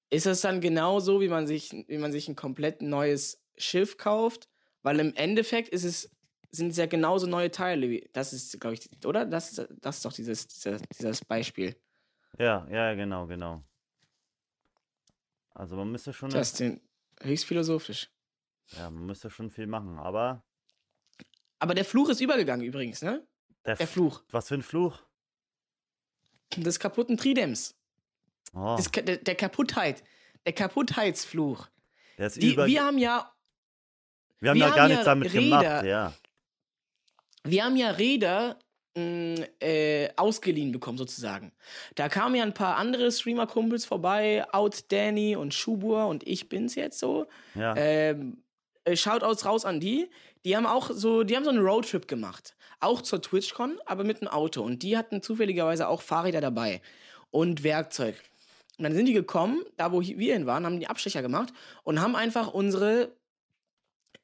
[0.09, 4.49] Ist das dann genauso, wie man sich, wie man sich ein komplett neues Schiff kauft?
[4.81, 6.09] Weil im Endeffekt ist es,
[6.51, 7.89] sind es ja genauso neue Teile.
[7.89, 9.25] Wie, das ist, glaube ich, oder?
[9.25, 11.75] Das, ist- das ist doch dieses, dieser, dieses Beispiel.
[12.39, 13.63] Ja, ja, genau, genau.
[15.53, 16.79] Also man müsste schon, Das ist
[17.21, 18.09] höchst philosophisch.
[18.71, 20.43] ja, man müsste schon viel machen, aber
[21.59, 23.27] Aber der Fluch ist übergegangen übrigens, ne?
[23.65, 24.99] Der, Der Fluch was für ein Fluch?
[26.55, 27.75] des kaputten Tridems.
[28.53, 30.03] Oh, Das, der, der Kaputtheit.
[30.45, 31.67] Der Kaputtheitsfluch.
[32.17, 32.67] der ist Die, über.
[32.67, 33.31] wir haben ja
[34.39, 35.41] wir haben wir ja haben gar ja nichts damit Räder.
[35.59, 36.13] gemacht, ja.
[37.43, 38.59] wir haben ja Räder
[38.95, 41.53] mh, äh, ausgeliehen bekommen, sozusagen.
[41.95, 46.75] Da kamen ja ein paar andere Streamer-Kumpels vorbei, Out Danny und Schubur und ich bin's
[46.75, 47.25] jetzt so.
[47.55, 47.73] Ja.
[47.77, 48.43] Ähm,
[48.83, 50.09] äh, Shoutouts raus an die.
[50.45, 52.55] Die haben auch so, die haben so einen Roadtrip gemacht.
[52.79, 54.61] Auch zur TwitchCon, aber mit einem Auto.
[54.61, 56.81] Und die hatten zufälligerweise auch Fahrräder dabei
[57.31, 58.15] und Werkzeug.
[58.77, 62.01] Und dann sind die gekommen, da wo wir hin waren, haben die Abstecher gemacht und
[62.01, 63.15] haben einfach unsere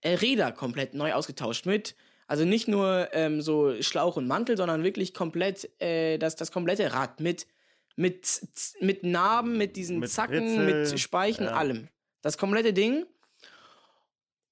[0.02, 1.96] äh, Räder komplett neu ausgetauscht mit.
[2.28, 6.94] Also nicht nur ähm, so Schlauch und Mantel, sondern wirklich komplett äh, das, das komplette
[6.94, 7.48] Rad mit,
[7.96, 8.42] mit,
[8.82, 11.54] mit Narben, mit diesen Mit Zacken, Ritzel, mit Speichen, ja.
[11.54, 11.88] allem.
[12.22, 13.06] Das komplette Ding.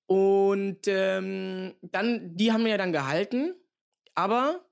[0.08, 3.54] Und ähm, dann, die haben wir ja dann gehalten,
[4.16, 4.66] aber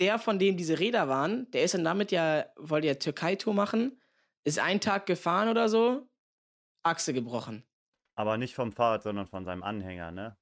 [0.00, 4.00] der, von dem diese Räder waren, der ist dann damit ja, wollte ja Türkei-Tour machen,
[4.44, 6.08] ist einen Tag gefahren oder so,
[6.82, 7.64] Achse gebrochen.
[8.14, 10.36] Aber nicht vom Fahrrad, sondern von seinem Anhänger, ne?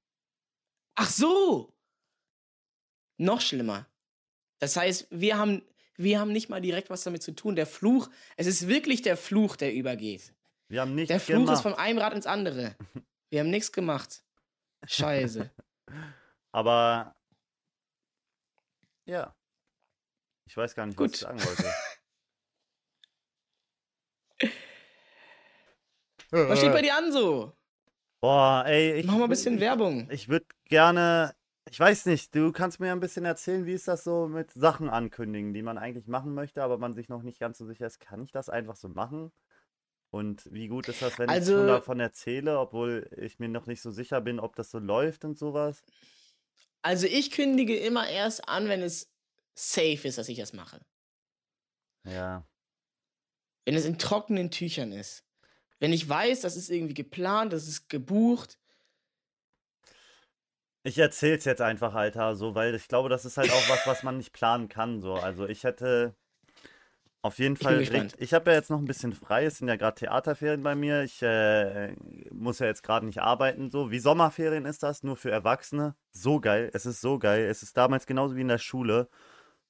[0.95, 1.73] Ach so!
[3.17, 3.87] Noch schlimmer.
[4.59, 5.63] Das heißt, wir haben,
[5.97, 7.55] wir haben nicht mal direkt was damit zu tun.
[7.55, 10.33] Der Fluch, es ist wirklich der Fluch, der übergeht.
[10.67, 11.55] Wir haben nichts Der Fluch gemacht.
[11.55, 12.75] ist von einem Rad ins andere.
[13.29, 14.23] Wir haben nichts gemacht.
[14.85, 15.51] Scheiße.
[16.51, 17.15] Aber
[19.05, 19.35] ja.
[20.45, 21.11] Ich weiß gar nicht, Gut.
[21.11, 21.73] was ich sagen wollte.
[26.31, 27.53] Was steht bei dir an so?
[28.21, 30.07] Boah, ey, ich, Mach mal ein bisschen Werbung.
[30.11, 31.33] ich würde gerne,
[31.69, 34.89] ich weiß nicht, du kannst mir ein bisschen erzählen, wie ist das so mit Sachen
[34.89, 37.99] ankündigen, die man eigentlich machen möchte, aber man sich noch nicht ganz so sicher ist,
[37.99, 39.31] kann ich das einfach so machen?
[40.11, 43.67] Und wie gut ist das, wenn ich Also- schon davon erzähle, obwohl ich mir noch
[43.67, 45.83] nicht so sicher bin, ob das so läuft und sowas?
[46.81, 49.11] Also ich kündige immer erst an, wenn es
[49.53, 50.81] safe ist, dass ich das mache.
[52.05, 52.47] Ja.
[53.65, 55.25] Wenn es in trockenen Tüchern ist.
[55.79, 58.57] Wenn ich weiß, das ist irgendwie geplant, das ist gebucht.
[60.83, 64.01] Ich erzähl's jetzt einfach, Alter, so, weil ich glaube, das ist halt auch was, was
[64.03, 65.13] man nicht planen kann, so.
[65.13, 66.15] Also ich hätte
[67.21, 69.67] auf jeden bin Fall, richt- ich habe ja jetzt noch ein bisschen frei, es sind
[69.67, 71.93] ja gerade Theaterferien bei mir, ich äh,
[72.31, 73.91] muss ja jetzt gerade nicht arbeiten, so.
[73.91, 75.95] Wie Sommerferien ist das, nur für Erwachsene.
[76.11, 77.45] So geil, es ist so geil.
[77.45, 79.09] Es ist damals genauso wie in der Schule.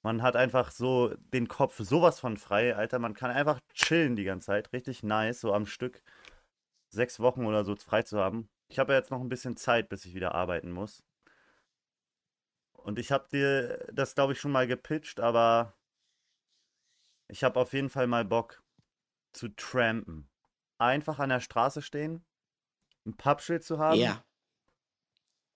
[0.02, 2.98] Man hat einfach so den Kopf sowas von frei, Alter.
[2.98, 4.72] Man kann einfach chillen die ganze Zeit.
[4.72, 6.02] Richtig nice, so am Stück
[6.88, 8.48] sechs Wochen oder so frei zu haben.
[8.68, 11.02] Ich habe ja jetzt noch ein bisschen Zeit, bis ich wieder arbeiten muss.
[12.72, 15.74] Und ich habe dir das, glaube ich, schon mal gepitcht, aber
[17.30, 18.62] ich habe auf jeden Fall mal Bock
[19.32, 20.28] zu trampen.
[20.78, 22.24] Einfach an der Straße stehen,
[23.06, 24.24] ein Pappschild zu haben, Ja.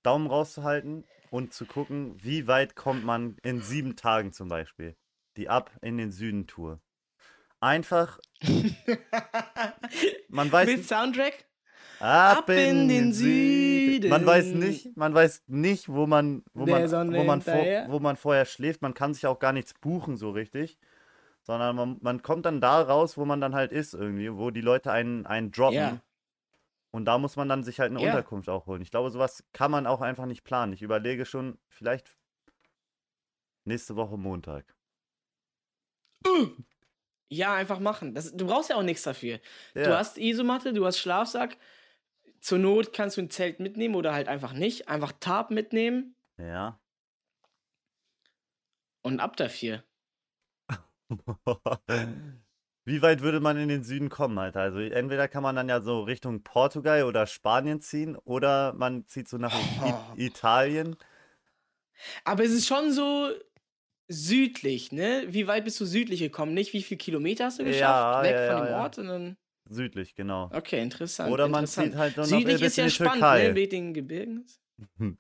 [0.03, 4.97] Daumen rauszuhalten und zu gucken, wie weit kommt man in sieben Tagen zum Beispiel.
[5.37, 6.81] Die Ab in den Süden Tour.
[7.59, 8.21] Einfach,
[10.29, 11.47] man weiß Mit Soundtrack?
[11.99, 14.11] ab, Ab in den Süden.
[14.11, 17.99] Man weiß nicht, man weiß nicht, wo man, wo Der man, wo man, vor, wo
[18.01, 18.83] man vorher schläft.
[18.83, 20.79] Man kann sich auch gar nichts buchen so richtig,
[21.45, 24.61] sondern man, man kommt dann da raus, wo man dann halt ist irgendwie, wo die
[24.63, 25.77] Leute einen, einen droppen.
[25.77, 26.03] Ja.
[26.91, 28.09] Und da muss man dann sich halt eine Ja.
[28.11, 28.83] Unterkunft auch holen.
[28.83, 30.73] Ich glaube, sowas kann man auch einfach nicht planen.
[30.73, 32.17] Ich überlege schon, vielleicht
[33.65, 34.75] nächste Woche Montag.
[37.31, 38.15] Ja, einfach machen.
[38.15, 39.41] Das, du brauchst ja auch nichts dafür.
[39.73, 39.99] Du Ja.
[39.99, 41.57] hast Isomatte, du hast Schlafsack.
[42.41, 44.89] Zur Not kannst du ein Zelt mitnehmen oder halt einfach nicht.
[44.89, 46.79] Einfach Tarp mitnehmen Ja.
[49.03, 49.83] und ab dafür.
[52.87, 54.61] Wie weit würde man in den Süden kommen, Alter?
[54.61, 59.29] Also entweder kann man dann ja so Richtung Portugal oder Spanien ziehen oder man zieht
[59.29, 59.55] so nach.
[60.17, 60.97] I Italien.
[62.25, 63.31] Aber es ist schon so
[64.09, 65.25] südlich, ne?
[65.29, 66.53] Wie weit bist du südlich gekommen?
[66.53, 67.81] Nicht wie viele Kilometer hast du geschafft?
[67.83, 68.83] Ja, Weg ja, von dem ja.
[68.83, 69.37] Ort, sondern.
[69.67, 70.51] Südlich, genau.
[70.53, 71.33] Okay, interessant.
[71.33, 71.93] Oder man interessant.
[71.93, 73.49] zieht halt noch Südlich bis ist ja spannend, Türkei.
[73.49, 73.53] ne?
[73.55, 74.47] Mit den Gebirgen.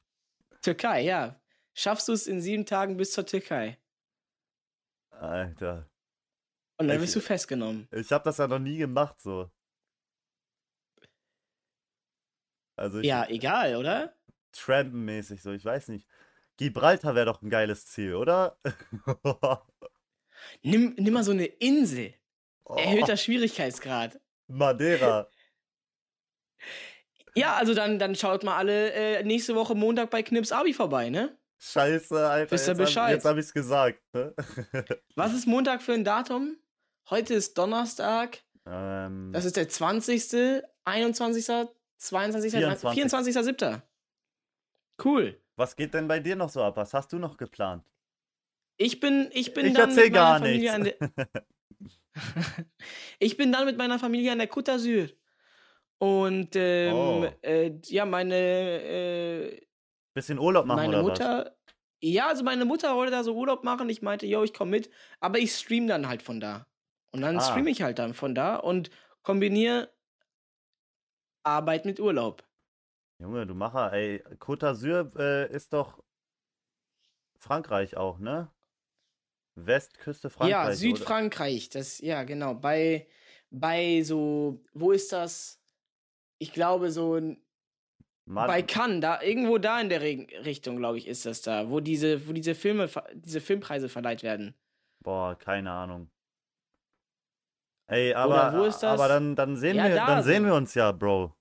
[0.62, 1.40] Türkei, ja.
[1.72, 3.78] Schaffst du es in sieben Tagen bis zur Türkei?
[5.20, 5.88] Alter.
[6.78, 7.88] Und dann Ich- wirst du festgenommen.
[7.92, 9.50] Ich habe das ja noch nie gemacht so.
[12.76, 14.16] Also ich, Ja, egal, oder?
[14.52, 16.08] Trampen-mäßig so, ich weiß nicht.
[16.56, 18.58] Gibraltar wäre doch ein geiles Ziel, oder?
[20.62, 22.14] Nimm, nimm mal so eine Insel.
[22.64, 24.20] Oh, Erhöhter Schwierigkeitsgrad.
[24.48, 25.28] Madeira.
[27.36, 31.10] Ja, also dann, dann schaut mal alle äh, nächste Woche Montag bei Knips Abi vorbei,
[31.10, 31.36] ne?
[31.58, 32.50] Scheiße, Alter.
[32.50, 33.14] Wisst ihr hab- Bescheid?
[33.14, 34.00] Jetzt habe ich's gesagt.
[34.12, 34.34] Ne?
[35.16, 36.56] Was ist Montag für ein Datum?
[37.10, 38.38] Heute ist Donnerstag.
[38.66, 41.44] ähm, Das ist der 20., 21.,
[41.98, 43.04] 22., 24..
[43.04, 43.80] 24.07.
[45.02, 45.40] Cool.
[45.56, 46.76] was geht denn bei dir noch so ab?
[46.76, 47.84] Was hast du noch geplant?
[48.76, 50.94] Ich bin, ich bin Ich dann mit meiner Familie an der,
[53.18, 55.10] ich bin dann mit meiner Familie an der Côte d'Azur.
[55.98, 57.26] Und ähm, Oh.
[57.42, 59.60] äh, ja, meine, äh,
[60.14, 61.56] Bisschen Urlaub machen meine oder Mutter.
[62.02, 63.88] Ja, also meine Mutter wollte da so Urlaub machen.
[63.88, 64.90] Ich meinte, yo, ich komme mit.
[65.20, 66.66] Aber ich stream dann halt von da.
[67.12, 67.40] Und dann Ah.
[67.40, 68.90] streame ich halt dann von da und
[69.22, 69.92] kombiniere
[71.44, 72.42] Arbeit mit Urlaub.
[72.42, 73.24] was?
[73.26, 74.22] Junge, du Macher, ey.
[74.38, 76.02] Côte d'Azur äh, ist doch
[77.38, 78.50] Frankreich auch, ne?
[79.56, 80.50] Westküste Frankreich.
[80.50, 80.74] ja, oder?
[80.74, 81.68] Südfrankreich.
[81.70, 82.54] Das, ja, genau.
[82.54, 83.06] Bei,
[83.50, 85.60] bei so, wo ist das?
[86.38, 87.20] Ich glaube, so
[88.26, 91.42] n- Mal- bei Cannes, da, irgendwo da in der Re Richtung, glaube ich, ist das
[91.42, 94.54] da, wo diese, wo diese Filme, diese Filmpreise verleiht werden.
[95.00, 96.10] Boah, keine Ahnung.
[97.86, 98.98] Ey, aber, wo ist das?
[98.98, 101.34] aber dann, dann sehen Ja, wir, da dann sehen wir uns ja, Bro.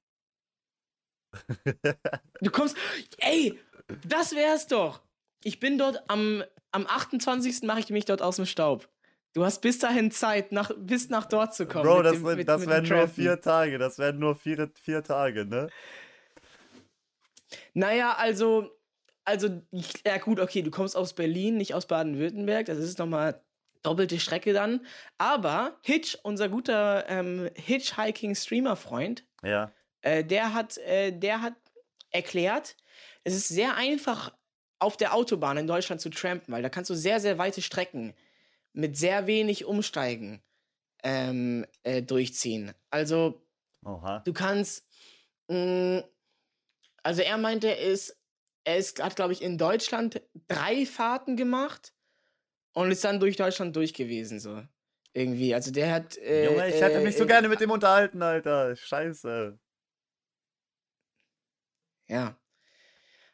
[2.41, 2.75] Du kommst,
[3.19, 3.57] ey,
[4.05, 5.01] das wär's doch.
[5.43, 7.63] Ich bin dort am, am 28.
[7.63, 8.89] mache ich mich dort aus dem Staub.
[9.33, 11.85] Du hast bis dahin Zeit, nach, bis nach dort zu kommen.
[11.85, 13.77] Bro, das, dem- mit- das mit wären nur vier Tage.
[13.77, 15.69] Das wären nur vier, vier Tage, ne?
[17.73, 18.69] Naja, also,
[19.25, 19.61] also,
[20.05, 23.41] ja gut, okay, du kommst aus Berlin, nicht aus Baden-Württemberg, das ist nochmal
[23.81, 24.85] doppelte Strecke dann.
[25.17, 29.71] Aber Hitch, unser guter ähm, Hitchhiking-Streamer-Freund, Ja.
[30.01, 31.53] äh, der, hat, äh, der hat
[32.11, 32.75] erklärt,
[33.23, 34.33] es ist sehr einfach,
[34.79, 38.13] auf der Autobahn in Deutschland zu trampen, weil da kannst du sehr, sehr weite Strecken
[38.73, 40.41] mit sehr wenig Umsteigen
[41.03, 42.73] ähm, äh, durchziehen.
[42.89, 43.41] Also,
[43.85, 44.19] Oha.
[44.19, 44.85] Du kannst.
[45.47, 46.03] mh,
[47.03, 48.17] also er meinte, er ist,
[48.63, 51.93] er ist, hat, glaube ich, in Deutschland drei Fahrten gemacht
[52.73, 54.63] und ist dann durch Deutschland durch gewesen, so.
[55.13, 55.53] Irgendwie.
[55.53, 56.17] Also der hat.
[56.17, 58.75] Äh, Junge, ich hätte äh, mich so äh, gerne mit dem unterhalten, Alter.
[58.75, 59.59] Scheiße.
[62.07, 62.35] Ja.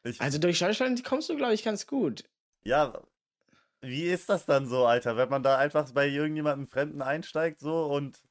[0.04, 2.24] Ich, Also durch Deutschland kommst du, glaube ich, ganz gut.
[2.64, 3.02] ja,
[3.82, 7.86] wie ist das dann so, Alter, wenn man da einfach bei irgendjemandem Fremden einsteigt, so
[7.86, 8.22] und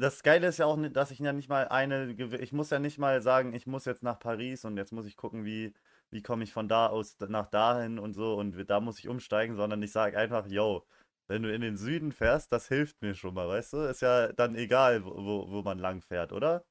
[0.00, 2.78] das Geile ist ja auch, ni- dass ich ja nicht mal eine, ich muss ja
[2.78, 5.74] nicht mal sagen, ich muss jetzt nach Paris und jetzt muss ich gucken, wie,
[6.10, 9.56] wie komme ich von da aus nach dahin und so und da muss ich umsteigen,
[9.56, 10.86] sondern ich sage einfach, yo,
[11.28, 13.78] wenn du in den Süden fährst, das hilft mir schon mal, weißt du?
[13.82, 16.64] Ist ja dann egal, wo, wo, wo man lang fährt, oder?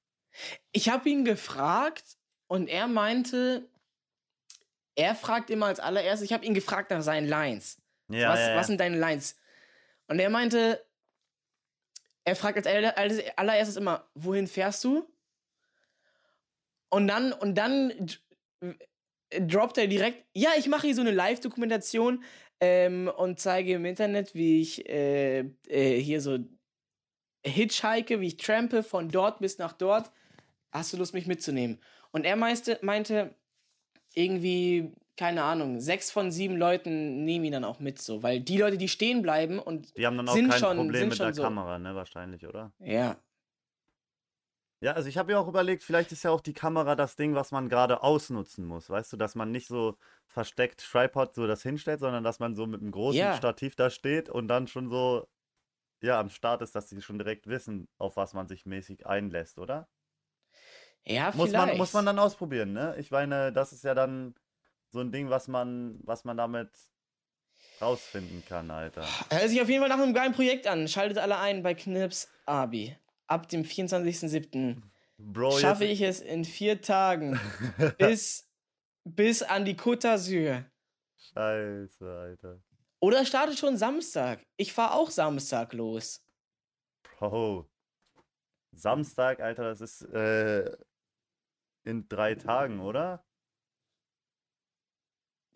[0.72, 2.18] Ich habe ihn gefragt
[2.48, 3.70] und er meinte,
[4.96, 7.80] er fragt immer als allererstes, ich habe ihn gefragt nach seinen Lines.
[8.10, 8.56] Ja, was, ja, ja.
[8.56, 9.40] was sind deine Lines?
[10.08, 10.84] Und er meinte,
[12.28, 15.08] er fragt als aller- als allererstes immer, wohin fährst du?
[16.90, 17.94] Und dann, und dann
[19.30, 22.24] droppt er direkt, ja, ich mache hier so eine Live-Dokumentation
[22.60, 26.38] ähm, und zeige im Internet, wie ich äh, äh, hier so
[27.46, 30.12] hitchhike, wie ich trampe von dort bis nach dort.
[30.72, 31.82] Hast du Lust, mich mitzunehmen?
[32.12, 33.36] Und er meiste, meinte,
[34.16, 38.58] irgendwie, keine Ahnung, sechs von sieben Leuten nehmen ihn dann auch mit so, weil die
[38.58, 41.34] Leute, die stehen bleiben und Die haben dann auch sind kein schon- Problem mit der
[41.34, 41.42] so.
[41.42, 41.96] Kamera, ne?
[41.96, 42.72] Wahrscheinlich, oder?
[42.80, 43.18] ja,
[44.80, 47.34] Ja, also ich habe mir auch überlegt, vielleicht ist ja auch die Kamera das Ding,
[47.34, 48.92] was man gerade ausnutzen muss.
[48.92, 49.98] Weißt du, dass man nicht so
[50.28, 53.34] versteckt Tripod so das hinstellt, sondern dass man so mit einem großen Ja.
[53.34, 55.28] Stativ da steht und dann schon so,
[56.04, 59.58] ja, am Start ist, dass die schon direkt wissen, auf was man sich mäßig einlässt,
[59.58, 59.88] oder?
[61.06, 61.70] ja, Muss vielleicht.
[61.70, 62.96] man, muss man dann ausprobieren, ne?
[63.00, 64.36] Ich meine, das ist ja dann
[64.98, 66.72] so ein Ding, was man, was man damit
[67.80, 69.06] rausfinden kann, Alter.
[69.30, 70.88] Hört sich auf jeden Fall nach einem geilen Projekt an.
[70.88, 72.98] Schaltet alle ein bei Knips Abi.
[73.28, 74.82] Ab dem 24.07.
[75.20, 77.40] Bro, schaffe ich es in vier Tagen
[78.00, 78.50] bis,
[79.04, 80.66] bis an die Côte d'Azur.
[81.18, 82.60] Scheiße, Alter.
[83.00, 84.40] Oder startet schon Samstag.
[84.56, 86.26] Ich fahre auch Samstag los.
[87.04, 87.70] Bro.
[88.72, 90.76] Samstag, Alter, das ist äh,
[91.84, 93.27] in drei Tagen, oder?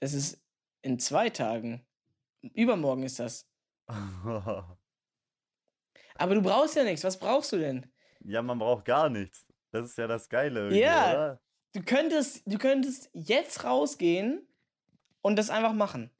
[0.01, 0.41] Das ist
[0.81, 1.85] in zwei Tagen.
[2.53, 3.47] Übermorgen ist das.
[3.87, 4.75] Aber
[6.35, 7.03] du brauchst ja nichts.
[7.03, 7.89] Was brauchst du denn?
[8.23, 9.45] Ja, man braucht gar nichts.
[9.71, 11.11] Das ist ja das Geile Ja.
[11.11, 11.41] oder?
[11.73, 14.45] Du könntest, du könntest jetzt rausgehen
[15.21, 16.11] und das einfach machen.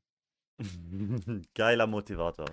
[1.56, 2.46] Geiler Motivator.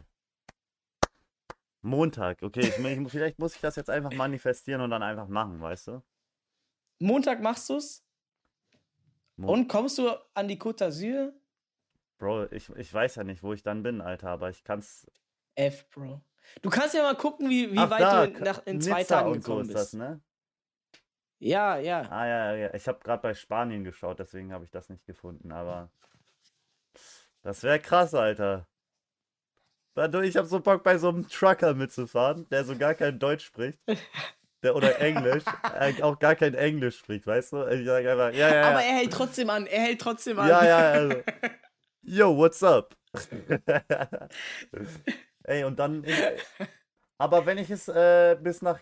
[1.82, 5.60] Montag, okay, ich, ich, vielleicht muss ich das jetzt einfach manifestieren und dann einfach machen,
[5.60, 6.02] weißt du?
[6.98, 8.07] Montag machst du's Mo-
[9.46, 11.32] und kommst du an die Côte d'Azur?
[12.18, 15.06] Bro, ich, ich weiß ja nicht, wo ich dann bin, Alter, aber ich kann's.
[15.54, 16.20] F, Bro.
[16.62, 18.90] Du kannst ja mal gucken, wie, wie Ach, weit da, du in, nach, in Nizza
[18.90, 19.94] zwei Tagen und so gekommen ist das, bist.
[19.94, 20.20] ne?
[21.40, 22.00] Ja, ja.
[22.10, 25.52] Ah, ja, ja, ich habe gerade bei Spanien geschaut, deswegen habe ich das nicht gefunden,
[25.52, 25.90] aber
[27.42, 28.66] das wäre krass, Alter.
[30.22, 33.80] Ich habe so Bock, bei so einem Trucker mitzufahren, der so gar kein Deutsch spricht.
[34.62, 35.44] Der, oder Englisch,
[35.78, 37.66] äh, auch gar kein Englisch spricht, weißt du?
[37.68, 38.88] Ich sag einfach, ja, ja, Aber ja.
[38.88, 39.66] er hält trotzdem an.
[39.66, 40.48] Er hält trotzdem an.
[40.48, 41.22] Ja, ja, also.
[42.02, 42.96] Yo, what's up?
[45.44, 46.04] Ey, und dann.
[47.18, 48.80] Aber wenn ich es äh, bis nach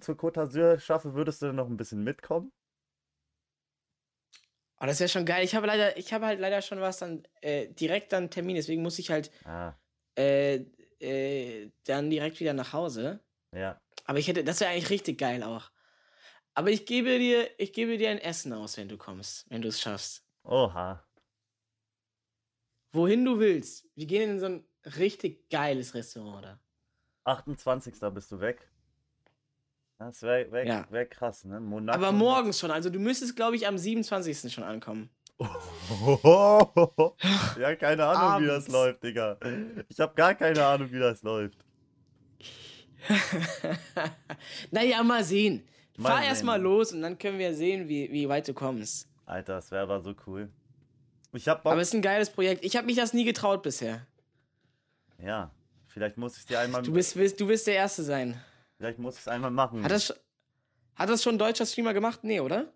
[0.00, 2.52] zur Côte d'Azur schaffe, würdest du dann noch ein bisschen mitkommen?
[4.80, 5.44] Oh, das wäre schon geil.
[5.44, 8.82] Ich habe leider, ich habe halt leider schon was dann äh, direkt dann Termin, deswegen
[8.82, 9.74] muss ich halt Ah,
[10.16, 10.64] äh,
[11.00, 13.20] äh, dann direkt wieder nach Hause.
[13.52, 13.80] ja.
[14.10, 15.70] Aber ich hätte, das wäre eigentlich richtig geil auch.
[16.54, 19.68] Aber ich gebe dir, ich gebe dir ein Essen aus, wenn du kommst, wenn du
[19.68, 20.24] es schaffst.
[20.42, 21.06] Oha.
[22.92, 23.86] Wohin du willst.
[23.94, 24.64] Wir gehen in so ein
[24.98, 26.58] richtig geiles Restaurant da.
[27.22, 27.94] 28.
[28.12, 28.68] bist du weg.
[29.98, 30.86] Das wäre wär, Ja.
[30.90, 31.60] wär krass, ne?
[31.60, 31.96] Monaco.
[31.96, 32.72] Aber morgens schon.
[32.72, 34.52] Also du müsstest, glaube ich, am 27.
[34.52, 35.08] schon ankommen.
[35.38, 35.46] ja,
[37.76, 38.72] keine Ahnung, wie das Abends.
[38.72, 39.38] läuft, Digga.
[39.88, 41.64] Ich habe gar keine Ahnung, wie das läuft.
[44.70, 45.66] naja, mal sehen.
[45.96, 46.46] Mal Fahr erst sehen.
[46.46, 49.08] mal los und dann können wir sehen, wie, wie weit du kommst.
[49.26, 50.50] Alter, das wäre aber so cool.
[51.32, 51.72] Ich hab Bock.
[51.72, 52.64] Aber es ist ein geiles Projekt.
[52.64, 54.06] Ich habe mich das nie getraut bisher.
[55.18, 55.50] ja,
[55.86, 56.82] vielleicht muss ich dir einmal.
[56.82, 58.40] Du bist, wirst- du wirst der Erste sein.
[58.78, 59.84] Vielleicht muss ich es einmal machen.
[59.84, 60.14] Hat das,
[60.94, 62.20] hat das schon ein deutscher Streamer gemacht?
[62.24, 62.72] Nee, oder?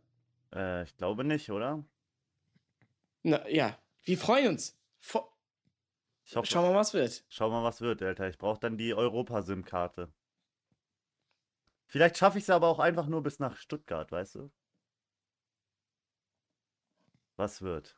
[0.55, 1.83] äh, ich glaube nicht, oder?
[3.22, 3.77] Na, ja.
[4.03, 4.77] Wir freuen uns.
[5.03, 5.27] Vo-
[6.25, 7.25] Ich hoffe, Schauen wir mal, was wird.
[7.29, 8.29] Schau mal, was wird, Alter.
[8.29, 10.12] Ich brauche dann die Europa-SIM-Karte.
[11.87, 14.51] Vielleicht schaffe ich es aber auch einfach nur bis nach Stuttgart, weißt du?
[17.37, 17.97] Was wird?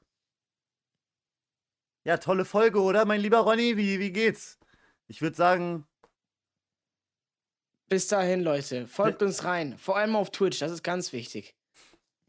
[2.05, 3.77] Ja, tolle Folge, oder, mein lieber Ronny?
[3.77, 4.59] Wie, wie geht's?
[5.09, 5.87] Ich würde sagen,
[7.89, 8.89] Bis dahin, Leute.
[8.89, 9.79] Folgt uns rein.
[9.79, 10.59] Vor allem auf Twitch.
[10.59, 11.55] Das ist ganz wichtig.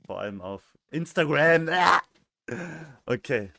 [0.06, 1.70] vor allem auf Instagram.
[1.70, 2.02] Ah!
[3.06, 3.52] Okay.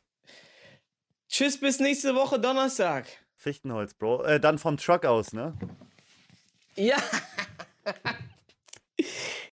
[1.29, 3.07] Tschüss, bis nächste Woche Donnerstag.
[3.37, 4.25] Fichtenholz, Bro.
[4.25, 5.55] Äh, dann vom Truck aus, ne?
[6.75, 6.97] Ja.